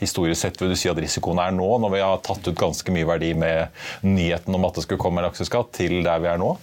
historisk 0.01 0.41
sett 0.41 0.59
vil 0.61 0.73
du 0.73 0.77
si 0.79 0.89
at 0.91 0.99
risikoen 0.99 1.39
er 1.41 1.55
nå, 1.55 1.67
når 1.81 1.93
vi 1.93 2.03
har 2.03 2.21
tatt 2.25 2.47
ut 2.47 2.57
ganske 2.59 2.95
mye 2.95 3.07
verdi 3.07 3.33
med 3.37 3.71
nyheten 4.05 4.55
om 4.57 4.67
at 4.67 4.77
det 4.77 4.85
skulle 4.85 5.01
komme 5.01 5.21
en 5.21 5.29
lakseskatt, 5.29 5.71
til 5.77 6.01
der 6.05 6.23
vi 6.23 6.31
er 6.31 6.41
nå? 6.41 6.55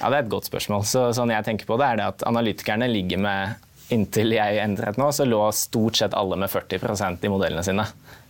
Ja, 0.00 0.10
Det 0.10 0.16
er 0.16 0.24
et 0.24 0.32
godt 0.32 0.48
spørsmål. 0.50 0.84
Så, 0.84 1.08
sånn 1.16 1.32
jeg 1.32 1.46
tenker 1.46 1.68
på 1.68 1.78
det 1.80 1.86
er 1.88 2.00
det 2.00 2.10
at 2.12 2.26
Analytikerne 2.28 2.88
ligger 2.90 3.22
med 3.22 3.62
Inntil 3.94 4.32
jeg 4.34 4.58
endret 4.58 4.96
nå, 4.98 5.12
så 5.14 5.22
lå 5.22 5.44
stort 5.54 5.94
sett 5.98 6.14
alle 6.18 6.34
med 6.40 6.50
40 6.50 7.22
i 7.22 7.30
modellene 7.30 7.62
sine. 7.62 7.84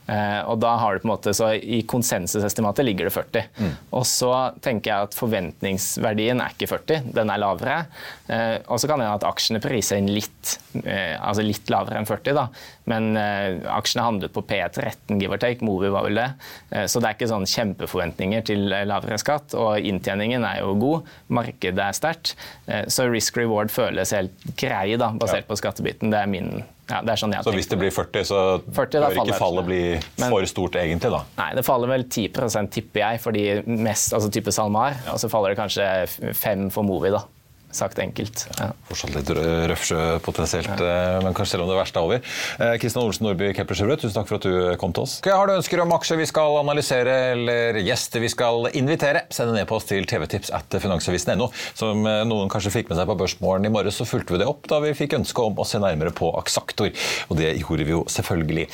Eh, 0.06 0.40
og 0.46 0.60
da 0.62 0.76
har 0.78 0.94
du 0.94 1.02
på 1.02 1.08
en 1.08 1.12
måte, 1.14 1.34
så 1.34 1.50
I 1.56 1.80
konsensusestimatet 1.88 2.86
ligger 2.86 3.08
det 3.08 3.14
40. 3.14 3.48
Mm. 3.58 3.72
Og 3.98 4.04
så 4.08 4.32
tenker 4.62 4.92
jeg 4.92 5.08
at 5.08 5.18
forventningsverdien 5.18 6.42
er 6.42 6.54
ikke 6.54 6.70
40, 6.70 7.10
den 7.16 7.32
er 7.32 7.42
lavere. 7.42 7.78
Eh, 8.30 8.56
og 8.62 8.80
så 8.80 8.90
kan 8.90 9.02
det 9.02 9.08
hende 9.08 9.18
at 9.18 9.26
aksjene 9.26 9.62
priser 9.64 10.00
inn 10.00 10.10
litt, 10.12 10.56
eh, 10.84 11.16
altså 11.18 11.44
litt 11.46 11.72
lavere 11.72 12.00
enn 12.00 12.08
40. 12.08 12.36
da. 12.36 12.46
Men 12.86 13.18
aksjene 13.18 14.04
handlet 14.06 14.34
på 14.34 14.44
P13, 14.46 15.16
give 15.18 15.34
or 15.34 15.42
take. 15.42 15.64
Movi 15.66 15.88
var 15.90 16.04
vel 16.06 16.20
det. 16.20 16.26
så 16.86 17.00
det 17.02 17.08
er 17.08 17.16
ikke 17.16 17.28
sånn 17.32 17.48
kjempeforventninger 17.50 18.44
til 18.46 18.68
lavere 18.70 19.18
skatt. 19.18 19.56
Og 19.58 19.82
inntjeningen 19.82 20.46
er 20.46 20.60
jo 20.60 20.76
god, 20.78 21.10
markedet 21.26 21.82
er 21.82 21.96
sterkt. 21.98 22.36
så 22.86 23.08
risk 23.10 23.40
reward 23.40 23.74
føles 23.74 24.14
helt 24.14 24.46
grei 24.54 24.94
da, 25.00 25.10
basert 25.18 25.42
ja. 25.42 25.48
på 25.50 25.58
skattebiten. 25.58 26.14
Det 26.14 26.22
er 26.22 26.30
min 26.30 26.62
ja, 26.86 27.16
sånn 27.18 27.34
så 27.42 27.52
hvis 27.54 27.66
det 27.70 27.78
blir 27.80 27.90
40, 27.90 28.26
så 28.28 28.40
40, 28.70 29.00
bør 29.02 29.20
ikke 29.24 29.38
fallet 29.40 29.66
bli 29.66 29.80
for 30.20 30.46
stort 30.46 30.78
egentlig, 30.78 31.10
da? 31.10 31.22
Nei, 31.40 31.48
det 31.58 31.64
faller 31.66 31.90
vel 31.90 32.06
10% 32.06 32.70
tipper 32.76 33.02
jeg, 33.02 33.22
for 33.24 33.34
de 33.34 33.46
mest, 33.66 34.14
altså 34.14 34.30
type 34.32 34.54
SalMar. 34.54 34.94
Ja. 35.00 35.16
Og 35.16 35.22
så 35.22 35.30
faller 35.32 35.54
det 35.54 35.58
kanskje 35.58 35.88
5 36.38 36.68
for 36.74 36.86
Movi, 36.86 37.10
da 37.14 37.24
sagt 37.76 38.00
enkelt. 38.02 38.46
Ja. 38.58 38.70
Fortsatt 38.88 39.14
litt 39.14 39.30
røffsjø 39.30 40.00
potensielt, 40.24 40.72
ja. 40.80 40.88
Eh, 41.16 41.18
men 41.24 41.36
kanskje 41.36 41.56
selv 41.56 41.66
om 41.66 41.72
det 41.72 41.78
verste 41.78 42.00
er 42.00 42.08
over. 42.08 42.36
Kristian 42.80 43.02
eh, 43.02 43.08
Olsen 43.10 43.26
Nordby 43.26 43.50
Kepler 43.56 43.78
Sjøbrød, 43.78 44.02
tusen 44.02 44.16
takk 44.16 44.30
for 44.30 44.38
at 44.40 44.46
du 44.46 44.78
kom 44.80 44.94
til 44.96 45.06
oss. 45.06 45.18
Har 45.26 45.48
du 45.48 45.54
ønsker 45.56 45.82
om 45.82 45.94
aksjer 45.96 46.20
vi 46.20 46.28
skal 46.28 46.58
analysere 46.60 47.16
eller 47.34 47.80
gjester 47.84 48.24
vi 48.24 48.30
skal 48.32 48.70
invitere, 48.78 49.26
send 49.34 49.52
en 49.52 49.60
e-post 49.62 49.90
til 49.92 50.08
tvtips 50.08 50.52
at 50.56 50.78
finansavisen.no. 50.82 51.50
Som 51.78 52.06
eh, 52.08 52.22
noen 52.28 52.50
kanskje 52.52 52.74
fikk 52.78 52.92
med 52.92 53.00
seg 53.00 53.10
på 53.10 53.18
Børsmorgen 53.20 53.68
i 53.68 53.72
morges, 53.72 54.00
så 54.00 54.08
fulgte 54.08 54.36
vi 54.36 54.42
det 54.42 54.50
opp 54.50 54.68
da 54.70 54.80
vi 54.84 54.94
fikk 54.96 55.18
ønske 55.20 55.46
om 55.46 55.60
å 55.60 55.68
se 55.68 55.80
nærmere 55.82 56.14
på 56.16 56.32
Aksaktor. 56.40 56.92
Og 57.30 57.40
det 57.40 57.52
gjorde 57.60 57.86
vi 57.86 57.94
jo 57.94 58.02
selvfølgelig. 58.10 58.66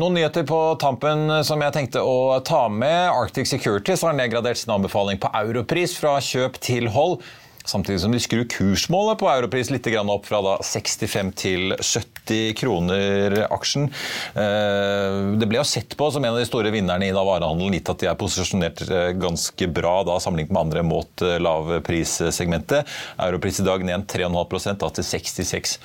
Noen 0.00 0.16
nyheter 0.16 0.44
på 0.48 0.58
tampen 0.80 1.40
som 1.46 1.60
jeg 1.62 1.74
tenkte 1.74 2.02
å 2.04 2.38
ta 2.46 2.62
med. 2.72 3.10
Arctic 3.10 3.48
Securities 3.50 4.04
har 4.06 4.16
nedgradert 4.16 4.60
sin 4.60 4.72
anbefaling 4.74 5.20
på 5.20 5.30
europris 5.40 5.96
fra 5.98 6.16
kjøp 6.24 6.58
til 6.62 6.90
hold. 6.94 7.20
Samtidig 7.64 8.00
som 8.00 8.12
de 8.12 8.20
skrur 8.22 8.46
kursmålet 8.50 9.20
på 9.20 9.28
europris 9.30 9.70
litt 9.70 9.86
opp 9.86 10.26
fra 10.26 10.56
65 10.64 11.32
til 11.36 11.74
70 11.76 12.19
90 12.26 12.54
kroner 12.60 13.36
aksjen. 13.50 13.88
Det 14.34 15.48
ble 15.48 15.60
jo 15.60 15.66
sett 15.66 15.96
på 15.98 16.10
som 16.12 16.24
en 16.24 16.34
av 16.34 16.40
de 16.40 16.48
store 16.48 16.72
vinnerne 16.74 17.08
i 17.08 17.14
da 17.14 17.24
varehandelen, 17.26 17.76
gitt 17.78 17.90
at 17.92 18.02
de 18.02 18.10
er 18.10 18.18
posisjonert 18.20 18.84
ganske 19.20 19.68
bra 19.72 20.00
da, 20.06 20.18
sammenlignet 20.22 20.54
med 20.54 20.62
andre 20.62 20.84
mot 20.86 21.26
lavprissegmentet. 21.46 22.88
Europris 23.18 23.60
i 23.60 23.66
dag 23.66 23.84
ned 23.86 24.08
3,5 24.10 24.80
da 24.80 24.90
til 24.96 25.06
66 25.06 25.78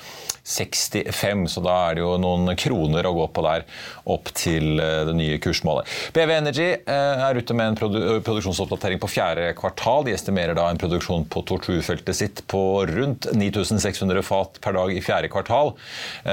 65, 0.46 1.48
så 1.50 1.62
da 1.64 1.74
er 1.88 1.96
det 1.98 2.04
jo 2.04 2.12
noen 2.22 2.54
kroner 2.58 3.06
å 3.08 3.14
gå 3.16 3.26
på 3.34 3.42
der 3.42 3.64
opp 4.06 4.30
til 4.36 4.78
eh, 4.78 5.02
det 5.08 5.14
nye 5.18 5.38
kursmålet. 5.42 5.90
BV 6.14 6.32
Energy 6.36 6.68
eh, 6.76 7.24
er 7.26 7.40
ute 7.40 7.56
med 7.56 7.72
en 7.72 7.78
produ 7.80 7.98
produksjonsoppdatering 8.26 9.02
på 9.02 9.10
fjerde 9.10 9.48
kvartal. 9.58 10.06
De 10.06 10.14
estimerer 10.14 10.54
da 10.56 10.68
en 10.70 10.78
produksjon 10.78 11.26
på 11.32 11.42
Tortue-feltet 11.50 12.18
sitt 12.18 12.44
på 12.50 12.62
rundt 12.86 13.26
9600 13.34 14.22
fat 14.26 14.60
per 14.62 14.78
dag 14.78 14.94
i 14.94 15.02
fjerde 15.02 15.32
kvartal. 15.32 15.74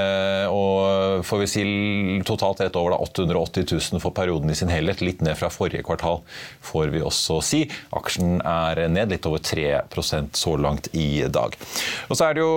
Eh, 0.04 0.48
og 0.52 1.24
får 1.26 1.44
vi 1.44 1.50
si 1.50 1.66
totalt 2.28 2.62
rett 2.63 2.78
over 2.80 2.96
da 2.96 3.02
880 3.08 3.68
000 3.96 4.04
for 4.04 4.16
perioden 4.16 4.52
i 4.52 4.58
sin 4.60 4.72
helhet. 4.74 5.02
Litt 5.02 5.24
ned 5.26 5.39
fra 5.39 5.52
forrige 5.54 5.86
kvartal, 5.88 6.22
får 6.63 6.94
vi 6.94 7.04
også 7.04 7.39
si. 7.46 7.63
Aksjen 7.96 8.39
er 8.44 8.86
ned 8.92 9.16
litt 9.16 9.28
over 9.30 9.42
3% 9.44 10.38
så 10.38 10.58
langt 10.60 10.92
i 10.94 11.24
dag. 11.32 11.56
Og 12.10 12.18
så 12.20 12.28
er 12.28 12.38
det 12.38 12.44
jo 12.44 12.54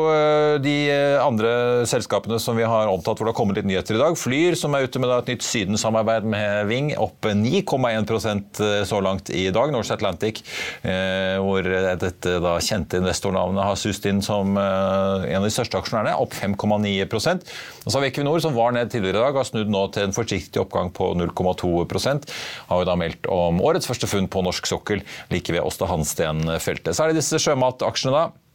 de 0.62 0.76
andre 1.22 1.37
andre 1.37 1.87
selskapene 1.88 2.38
som 2.40 2.56
vi 2.56 2.66
har 2.66 2.88
omtalt 2.90 3.18
hvor 3.18 3.28
det 3.28 3.35
har 3.35 3.38
kommet 3.38 3.59
litt 3.59 3.68
nyheter 3.68 3.96
i 3.96 4.00
dag. 4.00 4.16
Flyr, 4.18 4.56
som 4.59 4.74
er 4.74 4.87
ute 4.87 5.00
med 5.02 5.12
et 5.12 5.32
nytt 5.32 5.46
Syden-samarbeid 5.46 6.26
med 6.28 6.70
Ving, 6.70 6.92
opp 6.98 7.26
9,1 7.26 8.62
eh, 8.64 8.85
så 8.88 9.00
langt 9.04 9.30
i 9.30 9.46
dag. 9.54 9.72
Norse 9.74 9.94
Atlantic, 9.94 10.42
eh, 10.82 11.37
hvor 11.42 11.66
dette 11.66 12.37
da 12.42 12.56
kjente 12.62 13.00
investornavnet 13.00 13.66
har 13.66 13.78
sust 13.80 14.06
inn 14.09 14.22
som 14.24 14.56
eh, 14.61 15.28
en 15.30 15.42
av 15.42 15.48
de 15.48 15.52
største 15.54 15.80
aksjonærene, 15.80 16.16
opp 16.16 16.35
5,9 16.37 17.06
Og 17.34 17.90
så 17.90 17.96
har 17.96 18.04
vi 18.04 18.10
Equinor, 18.12 18.40
som 18.44 18.56
var 18.56 18.74
ned 18.76 18.92
tidligere 18.92 19.18
i 19.18 19.24
dag, 19.26 19.40
har 19.40 19.48
snudd 19.48 19.72
nå 19.72 19.84
til 19.94 20.06
en 20.06 20.16
forsiktig 20.16 20.62
oppgang 20.62 20.92
på 20.94 21.12
0,2% 21.18 22.30
Har 22.70 22.82
jo 22.82 22.88
da 22.88 22.96
meldt 22.98 23.30
om 23.32 23.62
årets 23.64 23.88
første 23.88 24.10
funn 24.10 24.30
på 24.30 24.44
norsk 24.46 24.68
sokkel 24.70 25.04
like 25.32 25.52
ved 25.52 25.64
Åsta 25.64 25.88
Hansten-feltet. 25.90 26.94
Så 26.94 27.04
er 27.04 27.12
det 27.12 27.22
disse 27.22 27.40
sjømataksjene, 27.42 28.14
da. 28.16 28.46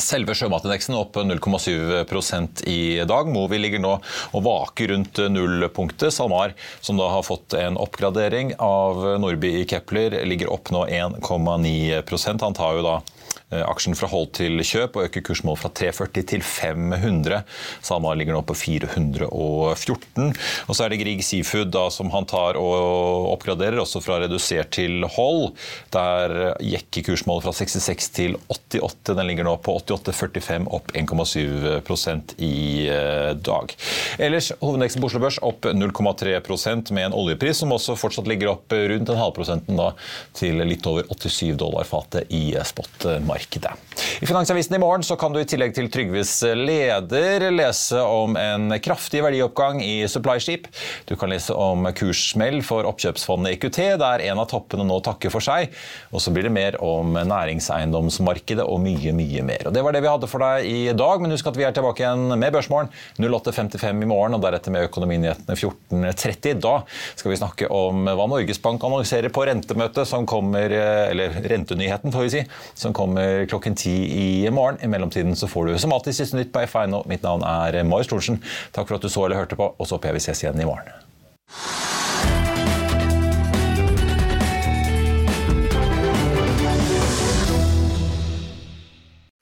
Selve 0.00 0.34
sjømatindeksen 0.34 0.96
opp 0.98 1.16
0,7% 1.22 2.64
i 2.66 2.78
dag. 3.06 3.28
Movi 3.30 3.60
ligger 3.60 3.82
nå 3.82 3.92
og 4.34 4.42
vaker 4.42 4.90
rundt 4.90 5.20
nullpunktet. 5.30 6.10
SalMar, 6.14 6.56
som 6.82 6.98
da 6.98 7.10
har 7.12 7.26
fått 7.26 7.54
en 7.58 7.78
oppgradering 7.80 8.56
av 8.58 9.04
Nordby 9.22 9.52
i 9.60 9.66
Kepler, 9.70 10.18
ligger 10.26 10.50
opp 10.52 10.72
nå 10.74 10.86
1,9% 10.88 12.46
Han 12.48 12.58
tar 12.58 12.80
jo 12.80 12.86
da 12.86 12.96
aksjen 13.52 13.94
fra 13.98 14.08
hold 14.10 14.32
til 14.38 14.58
kjøp 14.64 14.96
og 14.96 15.08
øker 15.08 15.24
kursmål 15.28 15.58
fra 15.60 15.70
340 15.76 16.26
til 16.32 16.42
500. 16.44 17.42
SalMar 17.84 18.16
ligger 18.18 18.36
nå 18.36 18.42
på 18.46 18.56
414. 18.56 20.32
Og 20.68 20.72
så 20.74 20.84
er 20.84 20.92
det 20.92 21.00
Grieg 21.02 21.22
Seafood 21.24 21.72
da, 21.74 21.86
som 21.92 22.10
han 22.14 22.26
tar 22.30 22.58
og 22.60 23.28
oppgraderer, 23.34 23.78
også 23.82 24.02
fra 24.04 24.20
redusert 24.22 24.72
til 24.78 25.04
hold. 25.16 25.52
Der 25.94 26.54
jekker 26.64 27.06
kursmålet 27.10 27.46
fra 27.46 27.54
66 27.54 28.10
til 28.16 28.38
88. 28.48 29.14
Den 29.14 29.28
ligger 29.28 29.48
nå 29.48 29.56
på 29.62 29.76
88,45, 29.82 30.68
opp 30.74 30.90
1,7% 30.96 32.36
i 32.42 32.88
eh, 32.90 33.30
dag. 33.36 33.76
Ellers 34.18 34.50
hovedindeksen 34.62 35.04
på 35.04 35.10
Oslo 35.10 35.22
Børs 35.22 35.40
opp 35.44 35.68
0,3% 35.68 36.94
med 36.96 37.10
en 37.10 37.18
oljepris 37.18 37.62
som 37.62 37.74
også 37.76 37.98
fortsatt 37.98 38.28
ligger 38.30 38.54
opp 38.54 38.72
rundt 38.72 39.10
en 39.10 39.20
halvprosenten 39.20 39.78
da, 39.78 39.92
til 40.36 40.62
litt 40.64 40.86
over 40.88 41.06
87 41.12 41.54
dollar 41.60 41.86
fatet 41.88 42.32
i 42.34 42.46
spot-markedet 42.64 43.33
markedet. 43.34 43.74
I 44.20 44.26
Finansavisen 44.26 44.76
i 44.76 44.78
morgen 44.78 45.02
så 45.02 45.16
kan 45.18 45.34
du 45.34 45.40
i 45.40 45.46
tillegg 45.48 45.74
til 45.74 45.88
Trygves 45.92 46.36
leder 46.56 47.48
lese 47.50 48.00
om 48.00 48.36
en 48.38 48.74
kraftig 48.82 49.22
verdioppgang 49.24 49.80
i 49.82 50.06
Supplyskip. 50.08 50.68
Du 51.08 51.16
kan 51.18 51.32
lese 51.32 51.54
om 51.58 51.88
kurssmell 51.96 52.60
for 52.66 52.86
oppkjøpsfondet 52.88 53.56
EQT, 53.56 53.80
der 54.00 54.24
en 54.28 54.42
av 54.42 54.48
toppene 54.52 54.86
nå 54.86 55.00
takker 55.04 55.32
for 55.34 55.44
seg. 55.44 55.74
Og 56.14 56.22
så 56.22 56.32
blir 56.34 56.46
det 56.46 56.54
mer 56.54 56.78
om 56.84 57.16
næringseiendomsmarkedet 57.16 58.66
og 58.66 58.80
mye, 58.84 59.14
mye 59.16 59.44
mer. 59.46 59.66
Og 59.68 59.74
Det 59.74 59.82
var 59.84 59.96
det 59.96 60.04
vi 60.04 60.12
hadde 60.12 60.30
for 60.30 60.44
deg 60.44 60.68
i 60.70 60.94
dag, 60.94 61.24
men 61.24 61.34
husk 61.34 61.50
at 61.50 61.58
vi 61.58 61.66
er 61.66 61.74
tilbake 61.74 62.04
igjen 62.04 62.36
med 62.38 62.54
Børsmorgen 62.54 62.92
08.55 63.18 64.04
i 64.06 64.10
morgen, 64.10 64.38
og 64.38 64.44
deretter 64.44 64.74
med 64.74 64.86
Økonominyhetene 64.90 65.58
14.30. 65.58 66.62
Da 66.62 66.76
skal 67.16 67.34
vi 67.34 67.40
snakke 67.40 67.70
om 67.72 68.06
hva 68.06 68.28
Norges 68.30 68.62
Bank 68.62 68.84
annonserer 68.86 69.32
på 69.34 69.46
rentemøtet 69.48 70.08
som 70.08 70.28
kommer, 70.28 70.70
eller 71.10 71.34
rentenyheten, 71.50 72.14
får 72.14 72.28
vi 72.28 72.34
si, 72.36 72.44
som 72.78 72.94
kommer 72.96 73.23
klokken 73.50 73.76
ti 73.78 73.94
i 74.18 74.50
morgen. 74.50 74.80
I 74.82 74.90
mellomtiden 74.90 75.36
så 75.36 75.48
får 75.50 75.66
du 75.66 75.78
som 75.78 75.92
alltid 75.96 76.16
siste 76.16 76.38
nytt 76.38 76.52
på 76.54 76.64
F1. 76.66 76.96
Mitt 77.10 77.26
navn 77.26 77.44
er 77.46 77.82
Marius 77.88 78.12
Thorensen. 78.12 78.42
Takk 78.72 78.88
for 78.88 78.98
at 78.98 79.04
du 79.04 79.12
så 79.12 79.26
eller 79.26 79.42
hørte 79.42 79.58
på, 79.58 79.72
og 79.72 79.88
så 79.88 79.98
håper 79.98 80.12
jeg 80.12 80.20
vi 80.20 80.26
ses 80.28 80.44
igjen 80.44 80.62
i 80.64 80.68
morgen. 80.68 80.94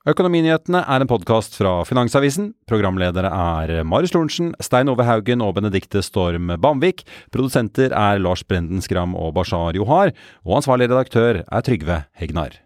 Økonominyhetene 0.03 0.81
er 0.83 0.99
en 0.99 1.07
podkast 1.07 1.53
fra 1.55 1.77
Finansavisen. 1.87 2.49
Programledere 2.67 3.29
er 3.31 3.85
Marius 3.87 4.11
Lorentzen, 4.11 4.49
Stein 4.59 4.91
Ove 4.91 5.05
Haugen 5.07 5.39
og 5.45 5.53
Benedikte 5.55 6.03
Storm 6.03 6.51
Bamvik. 6.59 7.05
Produsenter 7.31 7.95
er 7.95 8.19
Lars 8.19 8.43
Brenden 8.43 8.83
Skram 8.83 9.15
og 9.15 9.31
Bashar 9.39 9.79
Johar. 9.79 10.11
Og 10.43 10.59
ansvarlig 10.59 10.91
redaktør 10.91 11.45
er 11.47 11.63
Trygve 11.63 12.03
Hegnar. 12.19 12.62